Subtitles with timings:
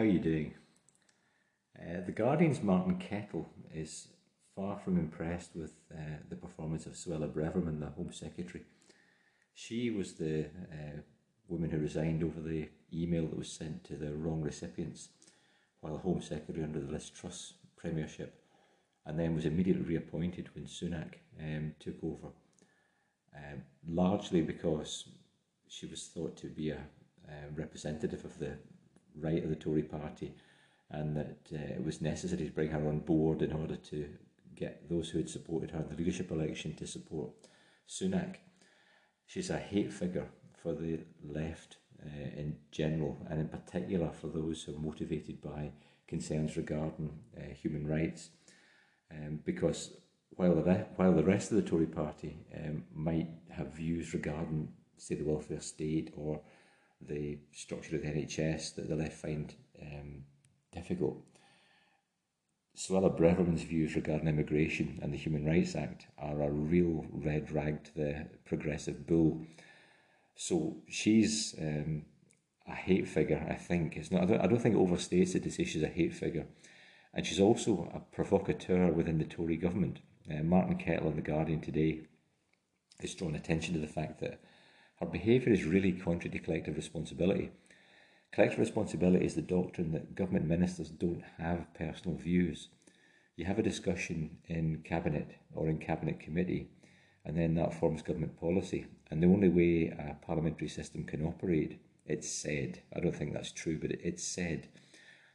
[0.00, 0.54] how you doing?
[1.78, 4.08] Uh, the Guardian's Martin Kettle is
[4.56, 8.64] far from impressed with uh, the performance of Suella Braverman, the Home Secretary.
[9.52, 11.02] She was the uh,
[11.48, 15.10] woman who resigned over the email that was sent to the wrong recipients
[15.82, 18.40] while Home Secretary under the Liz Truss Premiership,
[19.04, 22.28] and then was immediately reappointed when Sunak um, took over,
[23.36, 25.10] um, largely because
[25.68, 26.78] she was thought to be a,
[27.28, 28.56] a representative of the
[29.18, 30.34] right of the Tory party
[30.90, 34.08] and that uh, it was necessary to bring her on board in order to
[34.56, 37.30] get those who had supported her in the leadership election to support
[37.88, 38.36] Sunak.
[39.26, 40.28] She's a hate figure
[40.60, 45.70] for the left uh, in general, and in particular for those who are motivated by
[46.08, 48.30] concerns regarding uh, human rights.
[49.12, 49.92] Um, because
[50.30, 54.68] while the, re- while the rest of the Tory party um, might have views regarding,
[54.96, 56.40] say, the welfare state or
[57.00, 60.24] the structure of the NHS that the left find um,
[60.72, 61.22] difficult,
[62.76, 67.84] Suella Braverman's views regarding immigration and the Human Rights Act are a real red rag
[67.84, 69.44] to the progressive bull.
[70.34, 72.06] So she's um,
[72.66, 73.96] a hate figure, I think.
[73.96, 76.14] It's not, I don't, I don't think it overstates it to say she's a hate
[76.14, 76.46] figure.
[77.12, 80.00] And she's also a provocateur within the Tory government.
[80.30, 82.02] Uh, Martin Kettle in The Guardian today
[83.00, 84.40] has drawn attention to the fact that
[85.00, 87.50] her behaviour is really contrary to collective responsibility.
[88.32, 92.68] Collective responsibility is the doctrine that government ministers don't have personal views.
[93.34, 96.68] You have a discussion in cabinet or in cabinet committee,
[97.24, 98.86] and then that forms government policy.
[99.10, 103.52] And the only way a parliamentary system can operate, it's said, I don't think that's
[103.52, 104.68] true, but it's said,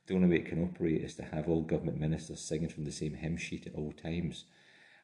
[0.05, 2.91] the only way it can operate is to have all government ministers singing from the
[2.91, 4.45] same hymn sheet at all times.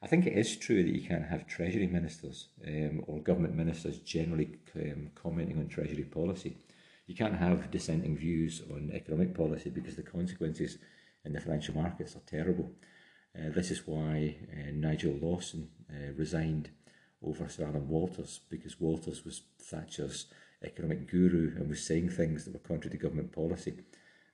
[0.02, 3.98] I think it is true that you can't have Treasury ministers um, or government ministers
[3.98, 6.56] generally um, commenting on Treasury policy
[7.06, 10.78] you can't have dissenting views on economic policy because the consequences
[11.24, 12.70] in the financial markets are terrible.
[13.36, 16.70] Uh, this is why uh, Nigel Lawson uh, resigned
[17.22, 20.26] over Sir Alan Walters because Walters was Thatcher's
[20.64, 23.74] economic guru and was saying things that were contrary to government policy.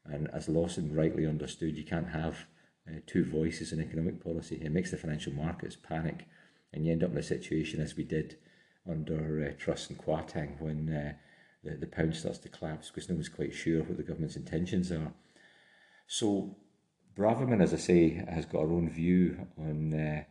[0.04, 2.46] And as Lawson rightly understood, you can't have
[2.88, 4.56] uh, two voices in economic policy.
[4.62, 6.26] It makes the financial markets panic,
[6.72, 8.36] and you end up in a situation as we did
[8.88, 11.12] under uh, Truss and Kwarteng when uh,
[11.62, 14.90] the, the pound starts to collapse because no one's quite sure what the government's intentions
[14.90, 15.12] are.
[16.06, 16.56] So
[17.16, 20.24] Braverman, as I say, has got her own view on uh,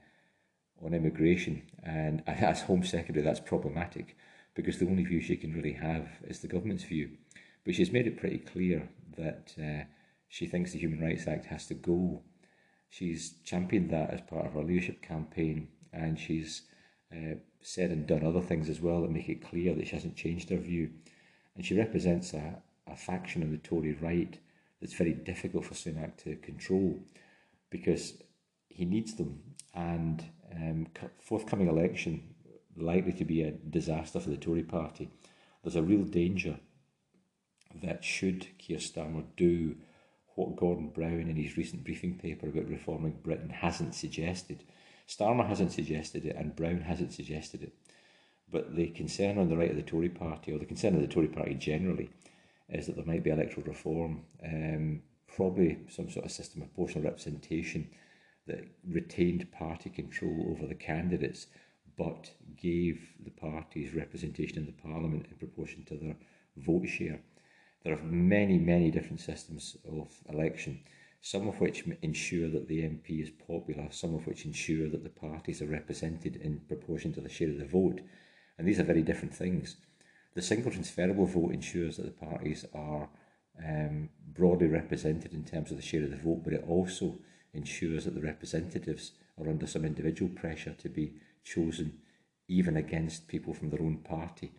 [0.83, 4.15] on immigration, and as Home Secretary, that's problematic
[4.53, 7.11] because the only view she can really have is the government's view.
[7.63, 9.85] But she's made it pretty clear that uh,
[10.29, 12.23] she thinks the Human Rights Act has to go.
[12.89, 16.63] She's championed that as part of her leadership campaign, and she's
[17.11, 20.15] uh, said and done other things as well that make it clear that she hasn't
[20.15, 20.89] changed her view
[21.57, 24.37] and she represents a, a faction of the Tory right
[24.79, 26.99] that's very difficult for Sunak to control
[27.71, 28.13] because
[28.69, 29.41] he needs them.
[29.73, 30.23] And
[30.55, 30.87] um,
[31.19, 32.23] forthcoming election
[32.77, 35.09] likely to be a disaster for the Tory party.
[35.63, 36.59] There's a real danger
[37.83, 39.75] that should Keir Starmer do
[40.37, 44.63] what Gordon Brown in his recent briefing paper about reforming Britain hasn't suggested.
[45.07, 47.73] Starmer hasn't suggested it and Brown hasn't suggested it.
[48.51, 51.07] But the concern on the right of the Tory party, or the concern of the
[51.07, 52.11] Tory party generally,
[52.69, 55.01] is that there might be electoral reform, um,
[55.35, 57.89] probably some sort of system of proportional representation
[58.45, 61.47] that retained party control over the candidates,
[61.97, 62.29] but
[62.61, 66.15] gave the parties representation in the parliament in proportion to their
[66.57, 67.21] vote share.
[67.87, 70.81] There are many, many different systems of election,
[71.21, 75.09] some of which ensure that the MP is popular, some of which ensure that the
[75.09, 78.01] parties are represented in proportion to the share of the vote.
[78.57, 79.77] And these are very different things.
[80.33, 83.07] The single transferable vote ensures that the parties are
[83.65, 87.19] um, broadly represented in terms of the share of the vote, but it also
[87.53, 91.99] ensures that the representatives are under some individual pressure to be chosen
[92.49, 94.51] even against people from their own party.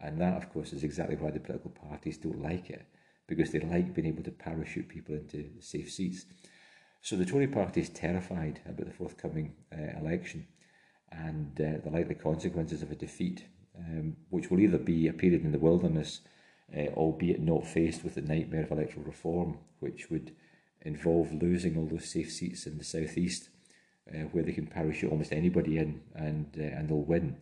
[0.00, 2.86] And that, of course, is exactly why the political parties don't like it,
[3.26, 6.26] because they like being able to parachute people into safe seats.
[7.00, 10.46] So the Tory party is terrified about the forthcoming uh, election
[11.10, 13.44] and uh, the likely consequences of a defeat,
[13.78, 16.20] um, which will either be a period in the wilderness,
[16.76, 20.34] uh, albeit not faced with the nightmare of electoral reform, which would
[20.82, 23.48] involve losing all those safe seats in the southeast,
[24.12, 27.36] uh, where they can parachute almost anybody in and uh, and they'll win.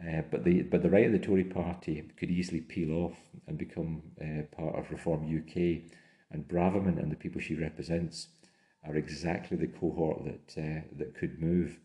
[0.00, 3.58] Uh, but the but the right of the Tory party could easily peel off and
[3.58, 5.90] become uh, part of Reform UK,
[6.30, 8.28] and Braverman and the people she represents
[8.86, 11.78] are exactly the cohort that uh, that could move.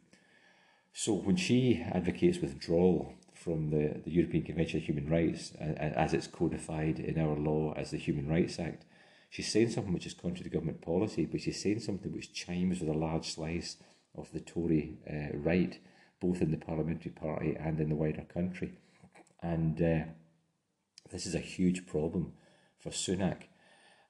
[0.93, 6.27] So when she advocates withdrawal from the, the European Convention of Human Rights, as it's
[6.27, 8.85] codified in our law as the Human Rights Act,
[9.33, 12.79] She's saying something which is contrary to government policy, but she's saying something which chimes
[12.79, 13.77] with a large slice
[14.15, 15.79] of the Tory uh, right,
[16.23, 18.71] both in the parliamentary party and in the wider country.
[19.41, 20.05] And uh,
[21.11, 22.33] this is a huge problem
[22.79, 23.43] for Sunak.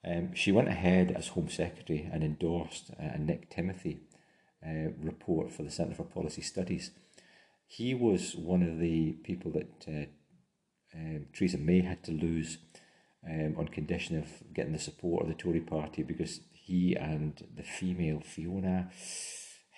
[0.05, 4.01] Um, she went ahead as Home Secretary and endorsed a Nick Timothy
[4.65, 6.91] uh, report for the Centre for Policy Studies.
[7.65, 10.05] He was one of the people that uh,
[10.95, 12.59] um, Theresa May had to lose
[13.27, 17.63] um, on condition of getting the support of the Tory party because he and the
[17.63, 18.91] female Fiona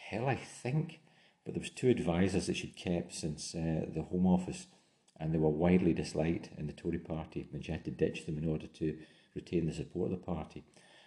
[0.09, 0.99] Hill, I think,
[1.45, 4.65] but there was two advisers that she'd kept since uh, the Home Office,
[5.19, 8.37] and they were widely disliked in the Tory party, and she had to ditch them
[8.37, 8.97] in order to
[9.35, 10.63] retain the support of the party.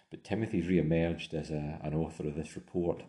[0.09, 3.03] But Timothy re-emerged as a, an author of this report,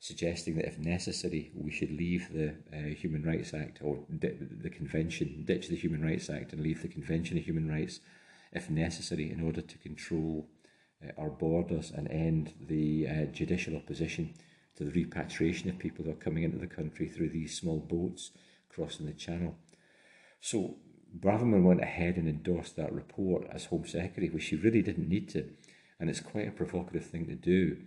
[0.00, 4.70] suggesting that if necessary, we should leave the uh, Human Rights Act or di- the
[4.70, 8.00] Convention, ditch the Human Rights Act and leave the Convention of Human Rights
[8.52, 10.48] if necessary in order to control
[11.04, 14.34] uh, our borders and end the uh, judicial opposition
[14.76, 18.30] to the repatriation of people who are coming into the country through these small boats
[18.68, 19.56] crossing the channel.
[20.40, 20.76] So
[21.18, 25.28] Braverman went ahead and endorsed that report as Home Secretary, which she really didn't need
[25.30, 25.48] to,
[26.00, 27.78] and it's quite a provocative thing to do.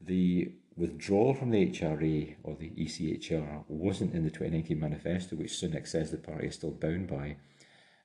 [0.00, 5.88] The withdrawal from the HRA or the ECHR wasn't in the 2019 manifesto, which Sunak
[5.88, 7.36] says the party is still bound by,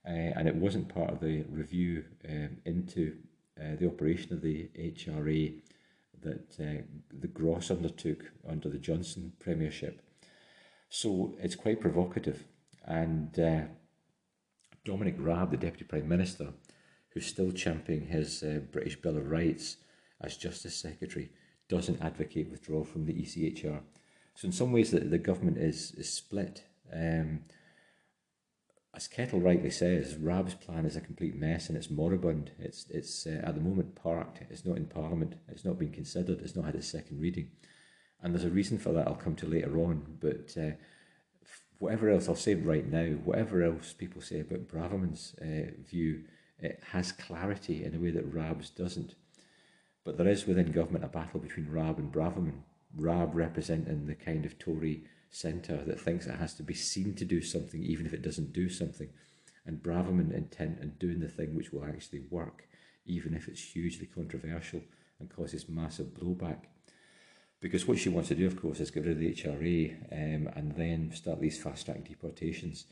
[0.07, 3.17] uh, and it wasn't part of the review um, into
[3.59, 5.61] uh, the operation of the HRA
[6.21, 6.81] that uh,
[7.19, 10.01] the Gross undertook under the Johnson premiership.
[10.89, 12.43] So it's quite provocative,
[12.85, 13.61] and uh,
[14.83, 16.53] Dominic Raab, the Deputy Prime Minister,
[17.13, 19.77] who's still championing his uh, British Bill of Rights
[20.21, 21.29] as Justice Secretary,
[21.69, 23.81] doesn't advocate withdrawal from the ECHR.
[24.35, 26.63] So in some ways, the, the government is, is split.
[26.93, 27.41] Um,
[28.93, 32.51] as Kettle rightly says, Raab's plan is a complete mess and it's moribund.
[32.59, 34.41] It's it's uh, at the moment parked.
[34.49, 35.35] It's not in Parliament.
[35.47, 36.41] It's not been considered.
[36.41, 37.51] It's not had its second reading,
[38.21, 39.07] and there's a reason for that.
[39.07, 40.17] I'll come to later on.
[40.19, 40.71] But uh,
[41.79, 46.25] whatever else I'll say right now, whatever else people say about Braverman's uh, view,
[46.59, 49.15] it has clarity in a way that Raab's doesn't.
[50.03, 52.63] But there is within government a battle between Raab and Braverman.
[52.97, 57.25] Raab representing the kind of Tory centre that thinks it has to be seen to
[57.25, 59.09] do something even if it doesn't do something,
[59.65, 62.67] and Braverman intent on doing the thing which will actually work,
[63.05, 64.81] even if it's hugely controversial
[65.19, 66.63] and causes massive blowback.
[67.61, 70.49] Because what she wants to do, of course, is get rid of the HRA um,
[70.55, 72.85] and then start these fast track deportations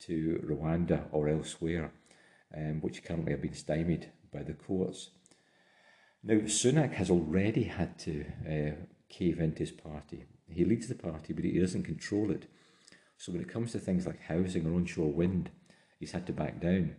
[0.00, 1.92] to Rwanda or elsewhere,
[2.54, 5.10] um, which currently have been stymied by the courts.
[6.24, 10.24] Now, Sunak has already had to uh, cave into his party.
[10.48, 12.46] He leads the party, but he doesn't control it.
[13.16, 15.50] So when it comes to things like housing or onshore wind,
[15.98, 16.96] he's had to back down.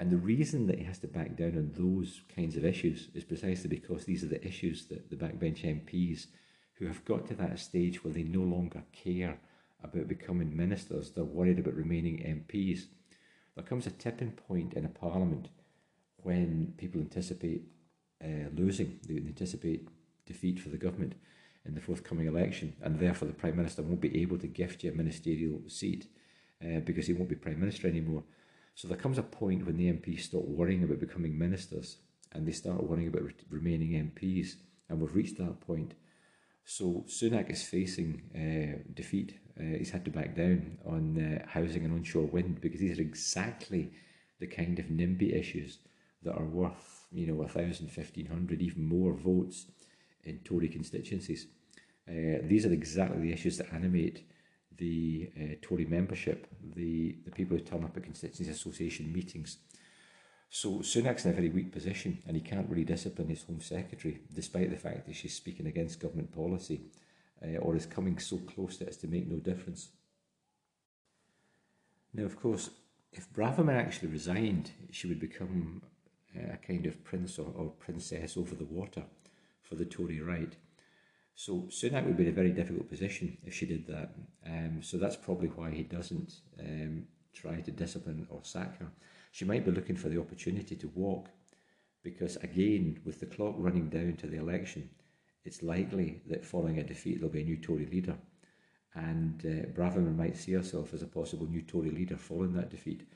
[0.00, 3.24] And the reason that he has to back down on those kinds of issues is
[3.24, 6.26] precisely because these are the issues that the backbench MPs
[6.74, 9.38] who have got to that stage where they no longer care
[9.82, 12.84] about becoming ministers, they're worried about remaining MPs.
[13.56, 15.48] There comes a tipping point in a parliament
[16.22, 17.62] when people anticipate
[18.22, 19.88] uh, losing, they anticipate
[20.26, 21.14] defeat for the government
[21.68, 24.90] in the forthcoming election, and therefore the Prime Minister won't be able to gift you
[24.90, 26.08] a ministerial seat
[26.64, 28.24] uh, because he won't be Prime Minister anymore.
[28.74, 31.98] So there comes a point when the MPs stop worrying about becoming ministers
[32.32, 34.54] and they start worrying about re- remaining MPs,
[34.88, 35.94] and we've reached that point.
[36.64, 39.38] So Sunak is facing uh, defeat.
[39.58, 43.02] Uh, he's had to back down on uh, housing and onshore wind because these are
[43.02, 43.92] exactly
[44.40, 45.78] the kind of NIMBY issues
[46.22, 49.66] that are worth, you know, a thousand, fifteen hundred, even more votes
[50.24, 51.46] in Tory constituencies.
[52.08, 54.24] Uh, these are exactly the issues that animate
[54.78, 59.58] the uh, Tory membership, the, the people who turn up at constituency association meetings.
[60.50, 64.20] So Sunak's in a very weak position and he can't really discipline his Home Secretary,
[64.32, 66.82] despite the fact that she's speaking against government policy
[67.42, 69.90] uh, or is coming so close that it's to make no difference.
[72.14, 72.70] Now, of course,
[73.12, 75.82] if Braverman actually resigned, she would become
[76.36, 79.04] uh, a kind of prince or, or princess over the water
[79.62, 80.56] for the Tory right.
[81.38, 84.10] So Sunak would be in a very difficult position if she did that.
[84.44, 88.88] Um, so that's probably why he doesn't um, try to discipline or sack her
[89.30, 91.28] she might be looking for the opportunity to walk
[92.02, 94.88] because, again, with the clock running down to the election,
[95.44, 98.16] it's likely that following a defeat there'll be a new Tory leader.
[98.94, 103.08] And uh, Braverman might see herself as a possible new Tory leader following that defeat.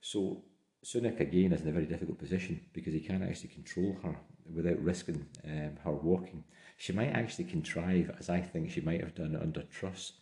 [0.00, 0.44] So
[0.86, 4.14] Sunak again is in a very difficult position because he can't actually control her
[4.54, 6.44] without risking um, her walking.
[6.76, 10.12] She might actually contrive, as I think she might have done under Truss,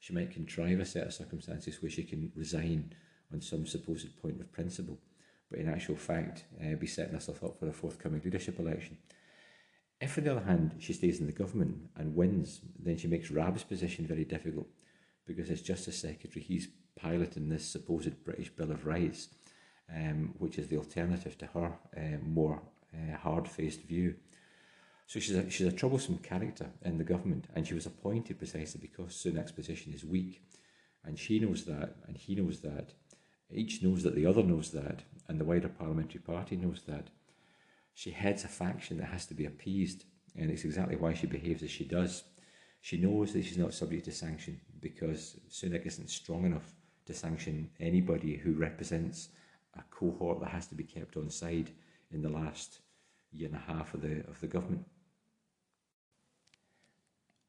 [0.00, 2.94] she might contrive a set of circumstances where she can resign
[3.34, 4.98] on some supposed point of principle.
[5.50, 8.96] but in actual fact uh, be setting herself up for a forthcoming leadership election.
[10.00, 13.30] If, on the other hand, she stays in the government and wins, then she makes
[13.30, 14.68] Raab's position very difficult
[15.26, 19.28] because as Justice Secretary, he's piloting this supposed British Bill of Rights,
[19.92, 22.62] um, which is the alternative to her uh, more
[22.94, 24.14] uh, hard-faced view.
[25.06, 28.80] So she's a, she's a troublesome character in the government, and she was appointed precisely
[28.80, 30.42] because Sunak's position is weak,
[31.04, 32.94] and she knows that, and he knows that.
[33.50, 37.10] Each knows that the other knows that, and the wider parliamentary party knows that.
[37.92, 40.04] She heads a faction that has to be appeased,
[40.36, 42.24] and it's exactly why she behaves as she does.
[42.80, 46.74] She knows that she's not subject to sanction because Sunak isn't strong enough
[47.06, 49.28] to sanction anybody who represents
[49.76, 51.70] a cohort that has to be kept on side
[52.10, 52.80] in the last
[53.32, 54.86] year and a half of the of the government.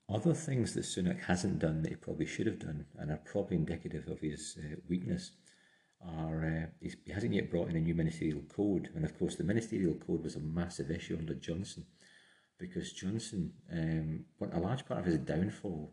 [0.08, 3.58] Other things that Sunak hasn't done that he probably should have done and are probably
[3.58, 5.32] indicative of his uh, weakness
[6.08, 9.44] are uh, he hasn't yet brought in a new ministerial code, and of course the
[9.44, 11.86] ministerial code was a massive issue under Johnson
[12.58, 15.92] because Johnson, um, a large part of his downfall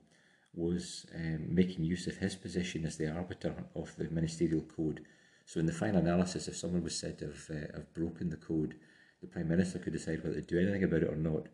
[0.54, 5.00] was um, making use of his position as the arbiter of the ministerial code.
[5.46, 8.36] So in the final analysis, if someone was said to have, uh, have broken the
[8.36, 8.76] code,
[9.20, 11.46] the prime minister could decide whether to do anything about it or not.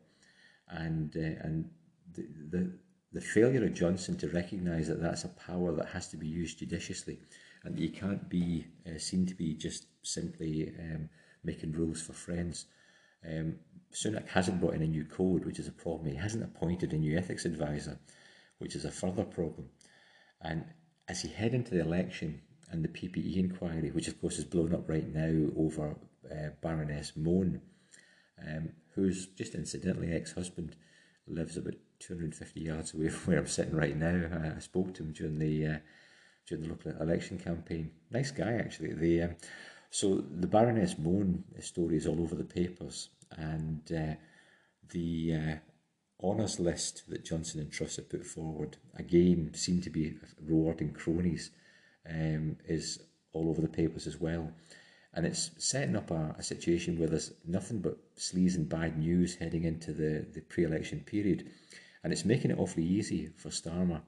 [0.68, 1.70] And uh, and
[2.14, 2.72] the, the
[3.12, 6.58] the failure of Johnson to recognise that that's a power that has to be used
[6.58, 7.18] judiciously,
[7.64, 11.08] and that you can't be uh, seen to be just simply um,
[11.42, 12.66] making rules for friends.
[13.26, 13.56] Um,
[13.92, 16.10] Sunak hasn't brought in a new code, which is a problem.
[16.10, 17.98] He hasn't appointed a new ethics advisor,
[18.58, 19.70] which is a further problem.
[20.42, 20.66] And
[21.08, 24.74] as he head into the election and the PPE inquiry, which of course is blown
[24.74, 25.96] up right now over
[26.30, 27.60] uh, Baroness Mone,
[28.46, 30.76] um, whose just incidentally ex-husband
[31.26, 34.28] lives about 250 yards away from where I'm sitting right now.
[34.32, 35.78] I, I spoke to him during the uh,
[36.46, 37.90] during the local election campaign.
[38.10, 38.94] Nice guy actually.
[38.94, 39.36] The um,
[39.90, 44.14] so the Baroness Mone story is all over the papers, and uh,
[44.90, 50.14] the uh, honours list that Johnson and Truss have put forward again seem to be
[50.42, 51.50] rewarding cronies
[52.08, 53.00] um, is
[53.32, 54.50] all over the papers as well.
[55.14, 59.36] And it's setting up a, a situation where there's nothing but sleaze and bad news
[59.36, 61.50] heading into the, the pre-election period.
[62.02, 64.02] And it's making it awfully easy for Starmer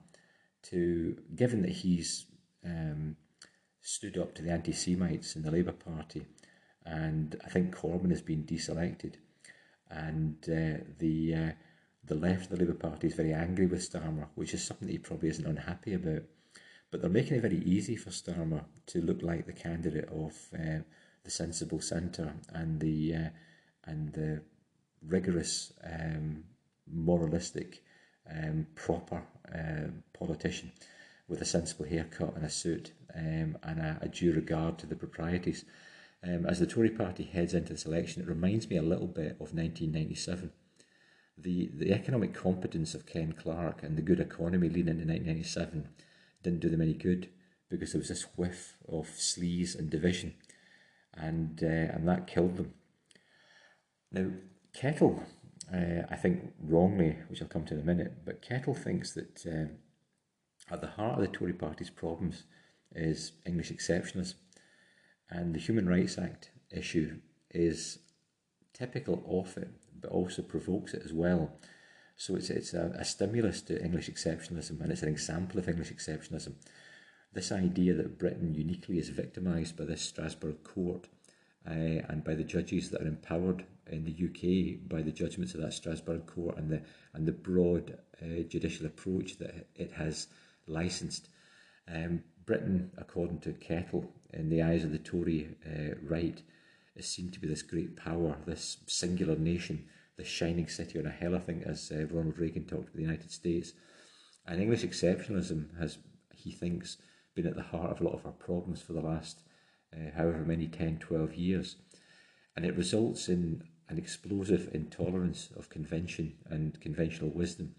[0.63, 2.25] to, given that he's
[2.63, 3.15] um,
[3.81, 6.25] stood up to the anti-Semites in the Labour Party,
[6.85, 9.15] and I think Corbyn has been deselected,
[9.89, 11.51] and uh, the uh,
[12.03, 14.93] the left, of the Labour Party, is very angry with Starmer, which is something that
[14.93, 16.23] he probably isn't unhappy about.
[16.91, 20.83] But they're making it very easy for Starmer to look like the candidate of uh,
[21.23, 23.29] the sensible centre and the uh,
[23.85, 24.41] and the
[25.07, 26.43] rigorous, um,
[26.91, 27.83] moralistic,
[28.29, 30.71] um, proper uh, politician
[31.27, 34.95] with a sensible haircut and a suit um, and a, a, due regard to the
[34.95, 35.65] proprieties.
[36.23, 39.31] Um, as the Tory party heads into this election, it reminds me a little bit
[39.33, 40.51] of 1997.
[41.37, 45.87] The, the economic competence of Ken Clarke and the good economy leading into 1997
[46.43, 47.29] didn't do them any good
[47.69, 50.33] because there was this whiff of sleaze and division,
[51.13, 52.73] and uh, and that killed them.
[54.11, 54.27] Now,
[54.73, 55.23] Kettle,
[55.73, 59.45] uh, I think wrongly, which I'll come to in a minute, but Kettle thinks that
[59.45, 59.69] um,
[60.69, 62.43] at the heart of the Tory party's problems
[62.93, 64.35] is English exceptionalism,
[65.29, 67.19] and the Human Rights Act issue
[67.49, 67.99] is
[68.73, 69.69] typical of it,
[69.99, 71.53] but also provokes it as well.
[72.17, 75.91] So it's, it's a, a stimulus to English exceptionalism and it's an example of English
[75.91, 76.53] exceptionalism.
[77.33, 81.07] This idea that Britain uniquely is victimised by this Strasbourg court
[81.67, 81.71] uh,
[82.09, 85.73] and by the judges that are empowered in the UK by the judgments of that
[85.73, 86.81] Strasbourg court and the
[87.13, 90.27] and the broad uh, judicial approach that it has
[90.67, 91.29] licensed.
[91.93, 96.41] Um, Britain, according to Kettle, in the eyes of the Tory uh, right,
[96.95, 99.85] is seen to be this great power, this singular nation
[100.17, 103.01] the shining city on a hill, I think, as uh, Ronald Reagan talked about the
[103.01, 103.73] United States.
[104.45, 105.97] And English exceptionalism has,
[106.33, 106.97] he thinks,
[107.35, 109.41] been at the heart of a lot of our problems for the last
[109.93, 111.75] uh, however many 10, 12 years.
[112.55, 117.75] And it results in an explosive intolerance of convention and conventional wisdom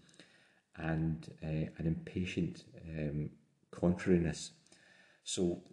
[0.75, 3.29] and uh, an impatient um,
[3.71, 4.51] contrariness.
[5.23, 5.63] So,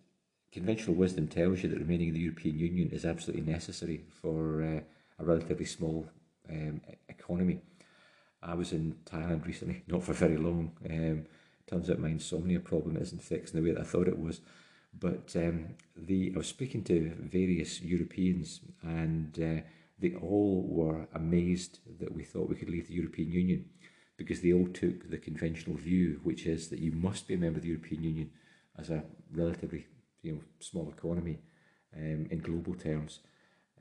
[0.53, 4.81] conventional wisdom tells you that remaining in the European Union is absolutely necessary for uh,
[5.19, 6.09] a relatively small
[6.51, 7.61] um, economy.
[8.43, 10.73] I was in Thailand recently, not for very long.
[10.89, 11.27] Um,
[11.67, 14.41] turns out my insomnia problem isn't fixed in the way that I thought it was.
[14.99, 19.63] But um, the I was speaking to various Europeans, and uh,
[19.99, 23.67] they all were amazed that we thought we could leave the European Union
[24.17, 27.59] because they all took the conventional view, which is that you must be a member
[27.59, 28.31] of the European Union
[28.77, 29.87] as a relatively
[30.23, 31.39] you know small economy
[31.97, 33.21] um, in global terms.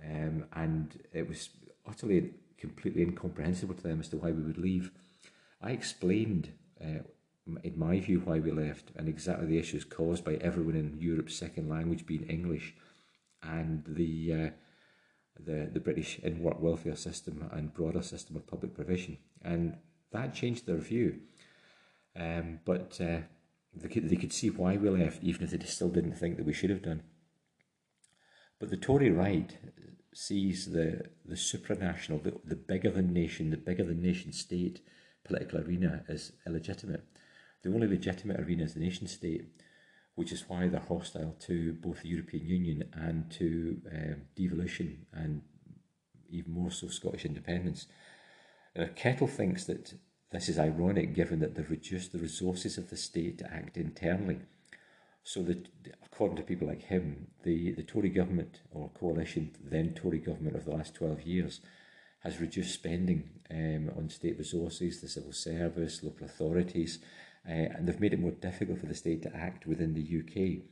[0.03, 1.49] Um, and it was
[1.87, 4.91] utterly, completely incomprehensible to them as to why we would leave.
[5.61, 7.03] I explained, uh,
[7.63, 11.35] in my view, why we left and exactly the issues caused by everyone in Europe's
[11.35, 12.75] second language being English
[13.41, 14.49] and the, uh,
[15.39, 19.17] the, the British in work welfare system and broader system of public provision.
[19.41, 19.77] And
[20.11, 21.19] that changed their view.
[22.15, 23.19] Um, but uh,
[23.75, 26.45] they, could, they could see why we left, even if they still didn't think that
[26.45, 27.03] we should have done.
[28.59, 29.57] But the Tory right
[30.13, 34.81] sees the, the supranational, the, the bigger than nation, the bigger than nation state
[35.23, 37.03] political arena as illegitimate.
[37.63, 39.45] The only legitimate arena is the nation state,
[40.15, 45.41] which is why they're hostile to both the European Union and to um, devolution and
[46.29, 47.87] even more so Scottish independence.
[48.95, 49.93] Kettle thinks that
[50.31, 54.39] this is ironic given that they've reduced the resources of the state to act internally
[55.29, 55.69] so that,
[56.03, 60.65] according to people like him, the, the Tory government or coalition, then Tory government of
[60.65, 61.61] the last 12 years,
[62.23, 66.97] has reduced spending um, on state resources, the civil service, local authorities,
[67.47, 70.63] uh, and they've made it more difficult for the state to act within the UK.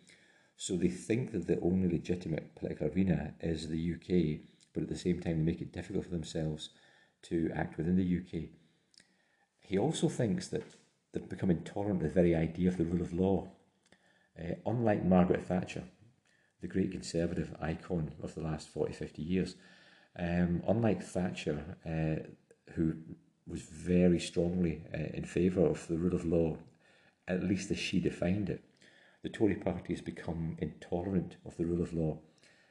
[0.56, 4.42] So they think that the only legitimate political arena is the UK,
[4.74, 6.72] but at the same time they make it difficult for themselves
[7.30, 8.50] to act within the UK.
[9.60, 10.64] He also thinks that
[11.14, 13.52] they've become intolerant of the very idea of the rule of law.
[14.39, 15.84] Uh, unlike Margaret Thatcher,
[16.62, 19.56] the great conservative icon of the last 40, 50 years,
[20.17, 22.24] um, unlike Thatcher, uh,
[22.74, 22.96] who
[23.48, 26.58] was very strongly uh, in favour of the rule of law,
[27.27, 28.63] at least as she defined it,
[29.24, 32.20] the Tory party has become intolerant of the rule of law.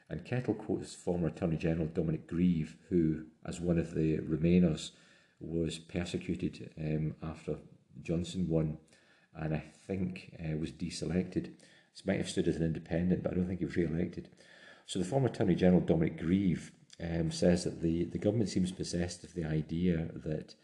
[0.08, 4.92] And Kettle quotes former Attorney General Dominic Grieve, who, as one of the Remainers,
[5.40, 7.56] was persecuted um, after
[8.02, 8.78] Johnson won
[9.37, 11.50] and I think uh, was deselected.
[11.95, 14.28] He might have stood as an independent, but I don't think he was re-elected.
[14.87, 16.72] So the former Attorney General Dominic Grieve
[17.03, 20.55] um, says that the, the government seems possessed of the idea that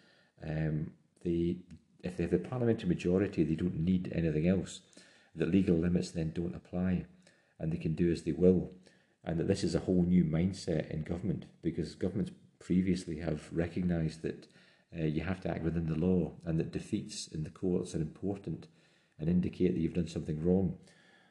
[0.46, 1.58] um, the,
[2.02, 4.80] if they have the parliamentary majority, they don't need anything else,
[5.34, 7.06] that legal limits then don't apply,
[7.58, 8.70] and they can do as they will,
[9.24, 14.22] and that this is a whole new mindset in government, because governments previously have recognised
[14.22, 14.46] that
[14.98, 18.00] uh, you have to act within the law, and that defeats in the courts are
[18.00, 18.66] important
[19.18, 20.76] and indicate that you've done something wrong.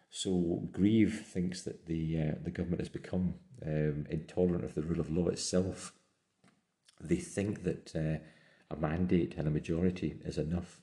[0.09, 4.99] So Grieve thinks that the uh, the government has become um, intolerant of the rule
[4.99, 5.93] of law itself.
[6.99, 8.19] They think that uh,
[8.73, 10.81] a mandate and a majority is enough.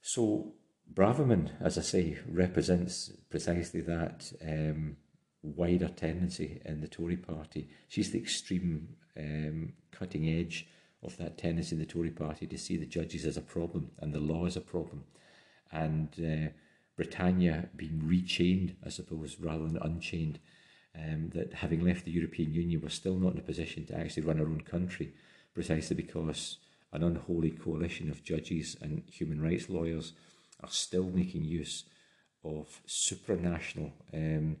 [0.00, 0.54] So
[0.92, 4.96] Braverman, as I say, represents precisely that um,
[5.42, 7.68] wider tendency in the Tory party.
[7.88, 10.68] She's the extreme um, cutting edge
[11.02, 14.12] of that tendency in the Tory party to see the judges as a problem and
[14.12, 15.04] the law as a problem.
[15.70, 16.50] And uh,
[16.96, 20.38] Britannia being rechained, I suppose, rather than unchained.
[20.94, 24.24] Um, that having left the European Union, we're still not in a position to actually
[24.24, 25.14] run our own country,
[25.54, 26.58] precisely because
[26.92, 30.12] an unholy coalition of judges and human rights lawyers
[30.62, 31.84] are still making use
[32.44, 34.56] of supranational um,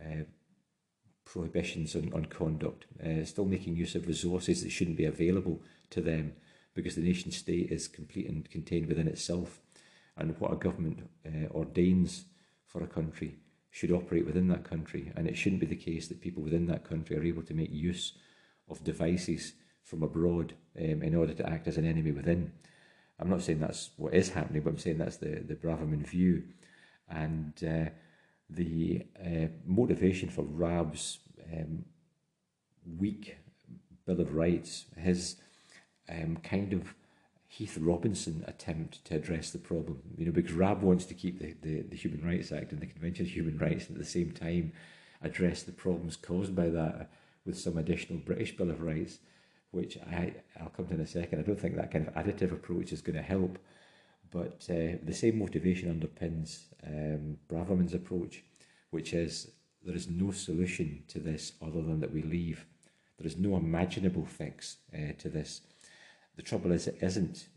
[0.00, 0.22] uh,
[1.26, 5.60] prohibitions on, on conduct, uh, still making use of resources that shouldn't be available
[5.90, 6.32] to them
[6.74, 9.60] because the nation state is complete and contained within itself.
[10.16, 12.24] And what a government uh, ordains
[12.66, 13.36] for a country
[13.70, 15.12] should operate within that country.
[15.16, 17.70] And it shouldn't be the case that people within that country are able to make
[17.70, 18.12] use
[18.70, 22.52] of devices from abroad um, in order to act as an enemy within.
[23.18, 26.44] I'm not saying that's what is happening, but I'm saying that's the, the Braverman view.
[27.08, 27.90] And uh,
[28.48, 31.18] the uh, motivation for Raab's
[31.52, 31.84] um,
[32.98, 33.36] weak
[34.06, 35.36] Bill of Rights, his
[36.08, 36.94] um, kind of
[37.48, 40.02] Heath Robinson attempt to address the problem.
[40.16, 42.86] You know, because Rab wants to keep the, the, the Human Rights Act and the
[42.86, 44.72] Convention of Human Rights, and at the same time
[45.22, 47.10] address the problems caused by that
[47.44, 49.18] with some additional British Bill of Rights,
[49.70, 51.38] which I I'll come to in a second.
[51.38, 53.58] I don't think that kind of additive approach is going to help.
[54.30, 58.42] But uh, the same motivation underpins um, Braverman's approach,
[58.90, 59.50] which is
[59.82, 62.66] there is no solution to this other than that we leave.
[63.18, 65.60] There is no imaginable fix uh, to this.
[66.36, 67.48] The trouble is, it isn't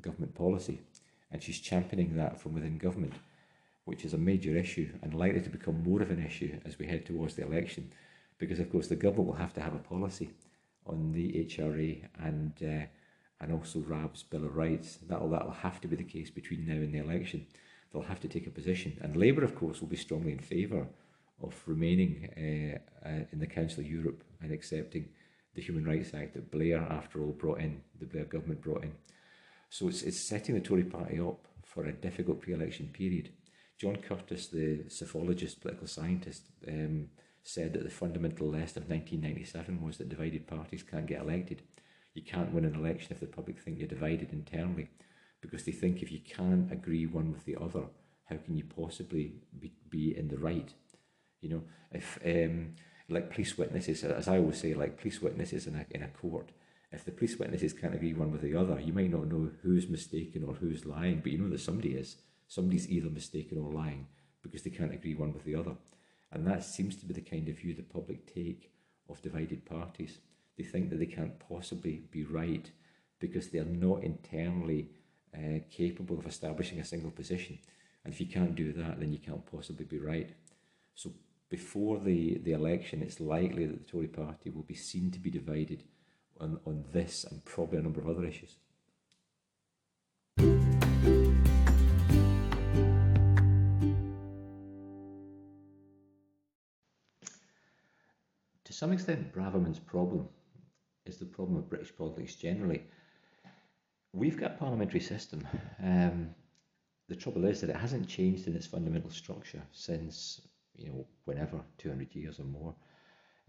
[0.00, 0.80] government policy,
[1.32, 3.14] and she's championing that from within government,
[3.84, 6.86] which is a major issue and likely to become more of an issue as we
[6.86, 7.90] head towards the election,
[8.38, 10.30] because of course the government will have to have a policy
[10.86, 12.86] on the HRA and uh,
[13.40, 14.98] and also Raab's Bill of Rights.
[15.08, 17.46] That'll that'll have to be the case between now and the election.
[17.92, 20.86] They'll have to take a position, and Labour, of course, will be strongly in favour
[21.42, 25.08] of remaining uh, uh, in the Council of Europe and accepting
[25.54, 28.92] the Human Rights Act that Blair, after all, brought in, the Blair government brought in.
[29.70, 33.30] So it's, it's setting the Tory party up for a difficult pre election period
[33.78, 37.08] John Curtice, the psephologist, political scientist, um,
[37.44, 41.62] said that the fundamental lesson of 1997 was that divided parties can't get elected.
[42.18, 44.88] You can't win an election if the public think you're divided internally,
[45.40, 47.84] because they think if you can't agree one with the other,
[48.24, 50.74] how can you possibly be, be in the right?
[51.40, 52.74] You know, if um,
[53.08, 56.50] like police witnesses, as I always say, like police witnesses in a in a court,
[56.90, 59.88] if the police witnesses can't agree one with the other, you might not know who's
[59.88, 62.16] mistaken or who's lying, but you know that somebody is.
[62.48, 64.08] Somebody's either mistaken or lying
[64.42, 65.76] because they can't agree one with the other.
[66.32, 68.72] And that seems to be the kind of view the public take
[69.08, 70.18] of divided parties.
[70.58, 72.68] They think that they can't possibly be right
[73.20, 74.90] because they are not internally
[75.32, 77.58] uh, capable of establishing a single position.
[78.04, 80.30] And if you can't do that, then you can't possibly be right.
[80.96, 81.12] So
[81.48, 85.30] before the, the election, it's likely that the Tory party will be seen to be
[85.30, 85.84] divided
[86.40, 88.56] on, on this and probably a number of other issues.
[98.64, 100.28] To some extent, Braverman's problem
[101.08, 102.84] is the problem of British politics generally.
[104.12, 105.46] We've got a parliamentary system.
[105.82, 106.34] Um,
[107.08, 110.40] the trouble is that it hasn't changed in its fundamental structure since,
[110.76, 112.74] you know, whenever, 200 years or more.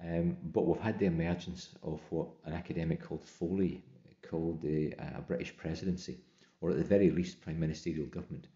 [0.04, 3.84] Um, but we've had the emergence of what an academic called Foley
[4.22, 6.20] called a, a British presidency,
[6.62, 8.48] or at the very least, prime ministerial government.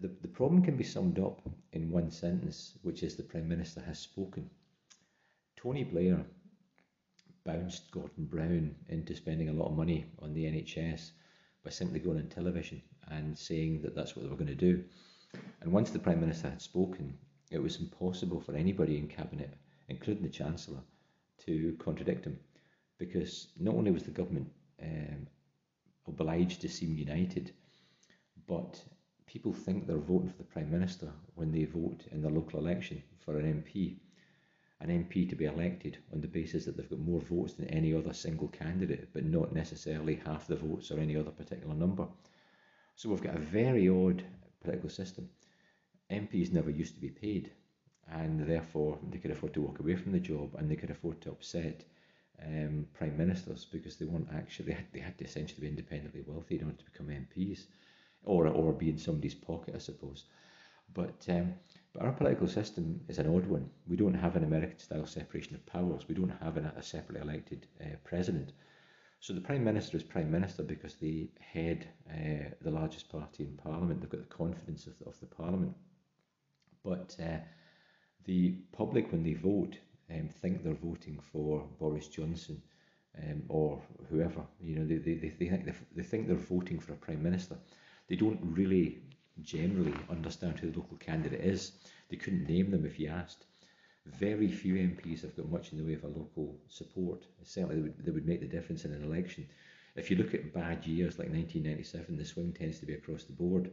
[0.00, 1.40] The, the problem can be summed up
[1.72, 4.50] in one sentence, which is the Prime Minister has spoken.
[5.56, 6.26] Tony Blair
[7.46, 11.12] bounced Gordon Brown into spending a lot of money on the NHS
[11.64, 14.84] by simply going on television and saying that that's what they were going to do.
[15.62, 17.16] And once the Prime Minister had spoken,
[17.50, 19.56] it was impossible for anybody in Cabinet
[19.88, 20.80] including the Chancellor,
[21.44, 22.38] to contradict him
[22.98, 24.50] because not only was the government
[24.82, 25.26] um,
[26.08, 27.52] obliged to seem united,
[28.46, 28.82] but
[29.26, 33.02] people think they're voting for the Prime Minister when they vote in the local election
[33.18, 33.96] for an MP.
[34.80, 37.94] An MP to be elected on the basis that they've got more votes than any
[37.94, 42.06] other single candidate, but not necessarily half the votes or any other particular number.
[42.94, 44.22] So we've got a very odd
[44.60, 45.30] political system.
[46.10, 47.50] MPs never used to be paid
[48.08, 51.20] and therefore they could afford to walk away from the job and they could afford
[51.20, 51.84] to upset
[52.44, 56.22] um, prime ministers because they weren't actually they had, they had to essentially be independently
[56.26, 57.64] wealthy in order to become MPs
[58.24, 60.24] or or be in somebody's pocket I suppose
[60.94, 61.54] but um,
[61.92, 65.54] but our political system is an odd one we don't have an American style separation
[65.54, 68.52] of powers we don't have an, a separately elected uh, president
[69.20, 73.56] so the prime minister is prime minister because they head uh, the largest party in
[73.56, 75.74] parliament they've got the confidence of, of the parliament
[76.84, 77.38] but uh,
[78.26, 79.76] the public, when they vote,
[80.10, 82.62] um, think they're voting for Boris Johnson
[83.22, 84.42] um, or whoever.
[84.60, 87.56] You know, they, they, they, they, think, they think they're voting for a prime minister.
[88.08, 89.00] They don't really
[89.42, 91.72] generally understand who the local candidate is.
[92.08, 93.44] They couldn't name them if you asked.
[94.06, 97.26] Very few MPs have got much in the way of a local support.
[97.42, 99.48] Certainly, they would, they would make the difference in an election.
[99.96, 103.32] If you look at bad years like 1997, the swing tends to be across the
[103.32, 103.70] board.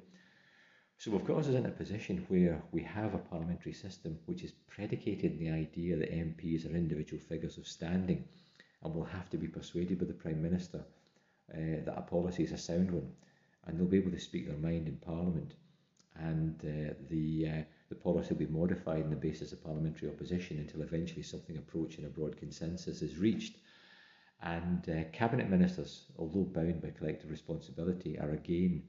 [0.98, 4.54] So we've got us in a position where we have a parliamentary system which is
[4.68, 8.24] predicated on the idea that MPs are individual figures of standing
[8.82, 10.84] and will have to be persuaded by the Prime Minister
[11.54, 13.12] uh, that a policy is a sound one
[13.66, 15.54] and they'll be able to speak their mind in Parliament
[16.16, 20.60] and uh, the, uh, the policy will be modified on the basis of parliamentary opposition
[20.60, 23.58] until eventually something approaching a broad consensus is reached.
[24.42, 28.84] And uh, cabinet ministers, although bound by collective responsibility, are again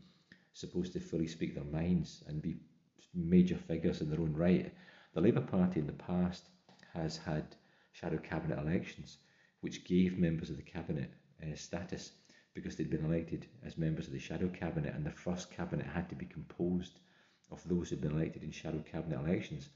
[0.52, 2.56] supposed to fully speak their minds and be
[3.14, 4.72] major figures in their own right.
[5.14, 6.48] The Labour Party in the past
[6.92, 7.56] has had
[7.92, 9.18] shadow cabinet elections,
[9.60, 11.10] which gave members of the cabinet
[11.42, 12.12] uh, status
[12.54, 16.08] because they'd been elected as members of the shadow cabinet, and the first cabinet had
[16.08, 17.00] to be composed
[17.50, 19.68] of those who'd been elected in shadow cabinet elections.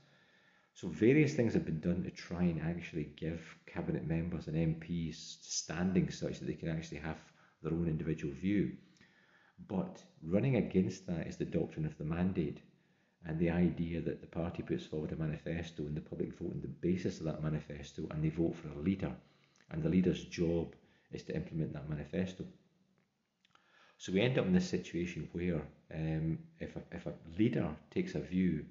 [0.74, 5.16] So various things have been done to try and actually give cabinet members and MPs
[5.42, 7.18] standing such that they can actually have
[7.62, 8.76] their own individual view.
[9.66, 12.60] But running against that is the doctrine of the mandate
[13.24, 16.60] and the idea that the party puts forward a manifesto and the public vote on
[16.60, 19.12] the basis of that manifesto and they vote for a leader
[19.70, 20.74] and the leader's job
[21.10, 22.44] is to implement that manifesto.
[23.98, 25.60] So we end up in this situation where
[25.92, 28.64] um, if, a, if a leader takes a view,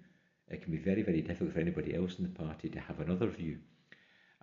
[0.49, 3.27] it can be very, very difficult for anybody else in the party to have another
[3.27, 3.57] view.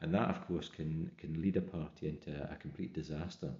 [0.00, 3.50] And that, of course, can, can lead a party into a complete disaster.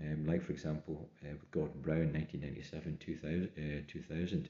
[0.00, 4.48] Um, like, for example, uh, with Gordon Brown, 1997, 2000, uh, 2000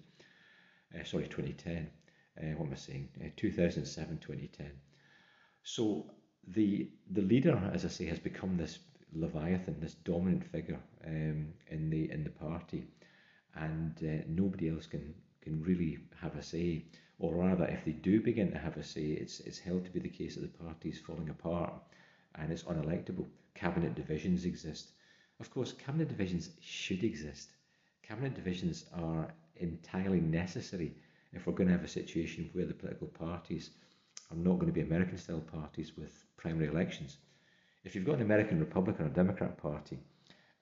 [0.94, 1.88] uh, sorry, 2010.
[2.38, 3.08] Uh, what am I saying?
[3.20, 4.70] Uh, 2007, 2010.
[5.62, 6.10] So
[6.46, 8.78] the the leader, as I say, has become this
[9.14, 12.84] leviathan, this dominant figure um, in the in the party,
[13.54, 16.84] and uh, nobody else can can really have a say,
[17.20, 20.00] or rather, if they do begin to have a say, it's, it's held to be
[20.00, 21.72] the case that the party is falling apart
[22.36, 23.26] and it's unelectable.
[23.54, 24.92] Cabinet divisions exist.
[25.38, 27.50] Of course, cabinet divisions should exist.
[28.02, 30.94] Cabinet divisions are entirely necessary
[31.32, 33.70] if we're going to have a situation where the political parties
[34.30, 37.18] are not going to be American style parties with primary elections.
[37.82, 39.98] If you've got an American Republican or Democrat party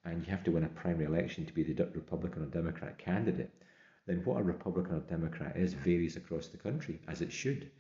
[0.05, 3.51] and you have to win a primary election to be the Republican or Democrat candidate,
[4.07, 7.73] then what a Republican or Democrat is varies across the country, as it should.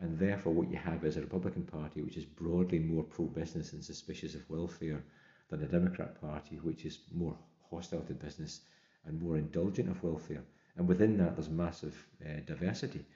[0.00, 3.72] And therefore, what you have is a Republican Party which is broadly more pro business
[3.72, 5.02] and suspicious of welfare
[5.48, 7.38] than a Democrat Party which is more
[7.70, 8.60] hostile to business
[9.06, 10.44] and more indulgent of welfare.
[10.76, 13.06] And within that, there's massive uh, diversity.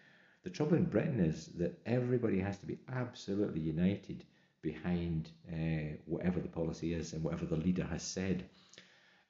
[0.45, 4.25] The trouble in Britain is that everybody has to be absolutely united
[4.63, 8.45] behind uh, whatever the policy is and whatever the leader has said.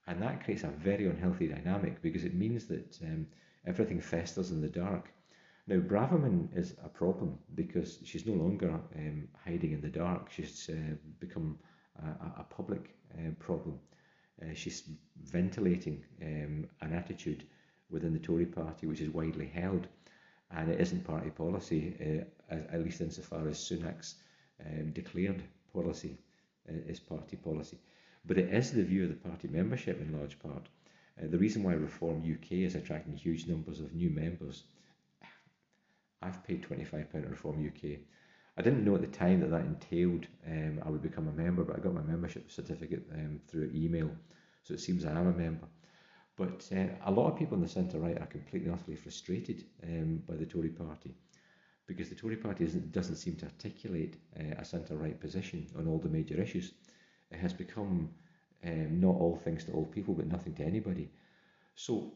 [0.07, 3.27] And that creates a very unhealthy dynamic because it means that um,
[3.67, 5.13] everything festers in the dark.
[5.67, 10.31] Now, Braverman is a problem because she's no longer um, hiding in the dark.
[10.31, 11.59] She's uh, become
[12.03, 13.79] a, a public uh, problem.
[14.55, 14.85] She's
[15.25, 17.45] ventilating um, an attitude
[17.91, 19.89] within the Tory party which is widely held,
[20.51, 24.15] and it isn't party policy, uh, at least insofar as Sunak's
[24.65, 25.43] um, declared
[25.73, 26.19] policy
[26.69, 27.79] uh, is party policy.
[28.25, 30.69] But it is the view of the party membership in large part.
[31.21, 34.65] Uh, the reason why Reform UK is attracting huge numbers of new members,
[36.21, 38.01] I've paid £25 to Reform UK.
[38.57, 41.63] I didn't know at the time that that entailed um, I would become a member,
[41.63, 44.11] but I got my membership certificate um, through email,
[44.65, 45.69] so it seems I am a member.
[46.37, 50.23] But uh, a lot of people in the centre right are completely utterly frustrated um,
[50.29, 51.15] by the Tory party
[51.89, 55.99] because the Tory party doesn't seem to articulate uh, a centre right position on all
[55.99, 56.73] the major issues.
[57.33, 58.11] It has become
[58.65, 61.11] um, not all things to all people, but nothing to anybody.
[61.75, 62.13] So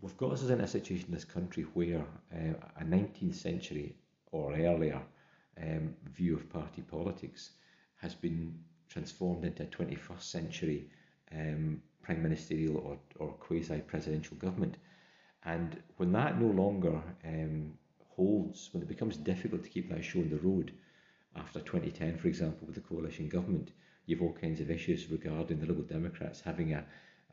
[0.00, 3.96] we've got us in a situation in this country where uh, a 19th century
[4.30, 5.00] or earlier
[5.62, 7.52] um, view of party politics
[7.96, 8.54] has been
[8.90, 10.90] transformed into a 21st century
[11.32, 14.76] um, prime ministerial or, or quasi presidential government.
[15.44, 17.72] And when that no longer um,
[18.16, 20.72] holds, when it becomes difficult to keep that show on the road,
[21.36, 23.72] after 2010, for example, with the coalition government,
[24.06, 26.84] you've all kinds of issues regarding the Liberal Democrats having a,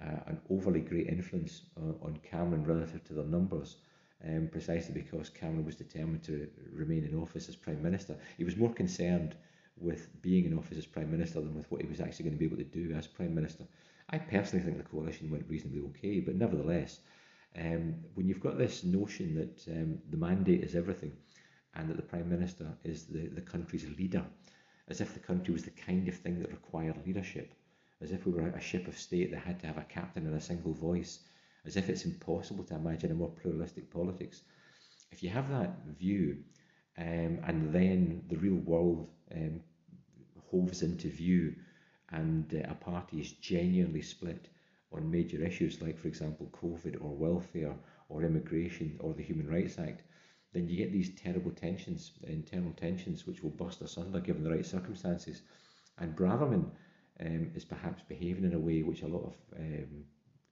[0.02, 3.78] uh, an overly great influence on, on Cameron relative to their numbers,
[4.28, 8.16] um, precisely because Cameron was determined to remain in office as Prime Minister.
[8.38, 9.36] He was more concerned
[9.78, 12.40] with being in office as Prime Minister than with what he was actually going to
[12.40, 13.66] be able to do as Prime Minister.
[14.10, 17.00] I personally think the coalition went reasonably okay, but nevertheless,
[17.60, 21.14] um, when you've got this notion that um, the mandate is everything
[21.76, 24.24] and that the Prime Minister is the, the country's leader,
[24.88, 27.54] as if the country was the kind of thing that required leadership,
[28.02, 30.36] as if we were a ship of state that had to have a captain and
[30.36, 31.20] a single voice,
[31.66, 34.42] as if it's impossible to imagine a more pluralistic politics.
[35.12, 36.38] If you have that view,
[36.98, 39.62] um, and then the real world um,
[40.52, 41.56] hoves into view,
[42.10, 44.50] and uh, a party is genuinely split
[44.94, 47.76] on major issues like, for example, COVID or welfare
[48.10, 50.04] or immigration or the Human Rights Act,
[50.54, 54.66] then you get these terrible tensions, internal tensions, which will burst asunder given the right
[54.66, 55.42] circumstances.
[55.98, 56.70] And Braverman
[57.20, 60.06] um, is perhaps behaving in a way which a lot of um,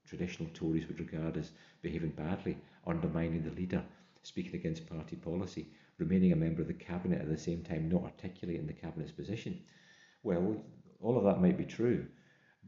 [0.05, 1.51] traditional Tories would regard as
[1.81, 3.83] behaving badly, undermining the leader,
[4.23, 8.03] speaking against party policy, remaining a member of the cabinet at the same time not
[8.03, 9.59] articulating the cabinet's position.
[10.23, 10.57] Well,
[10.99, 12.07] all of that might be true,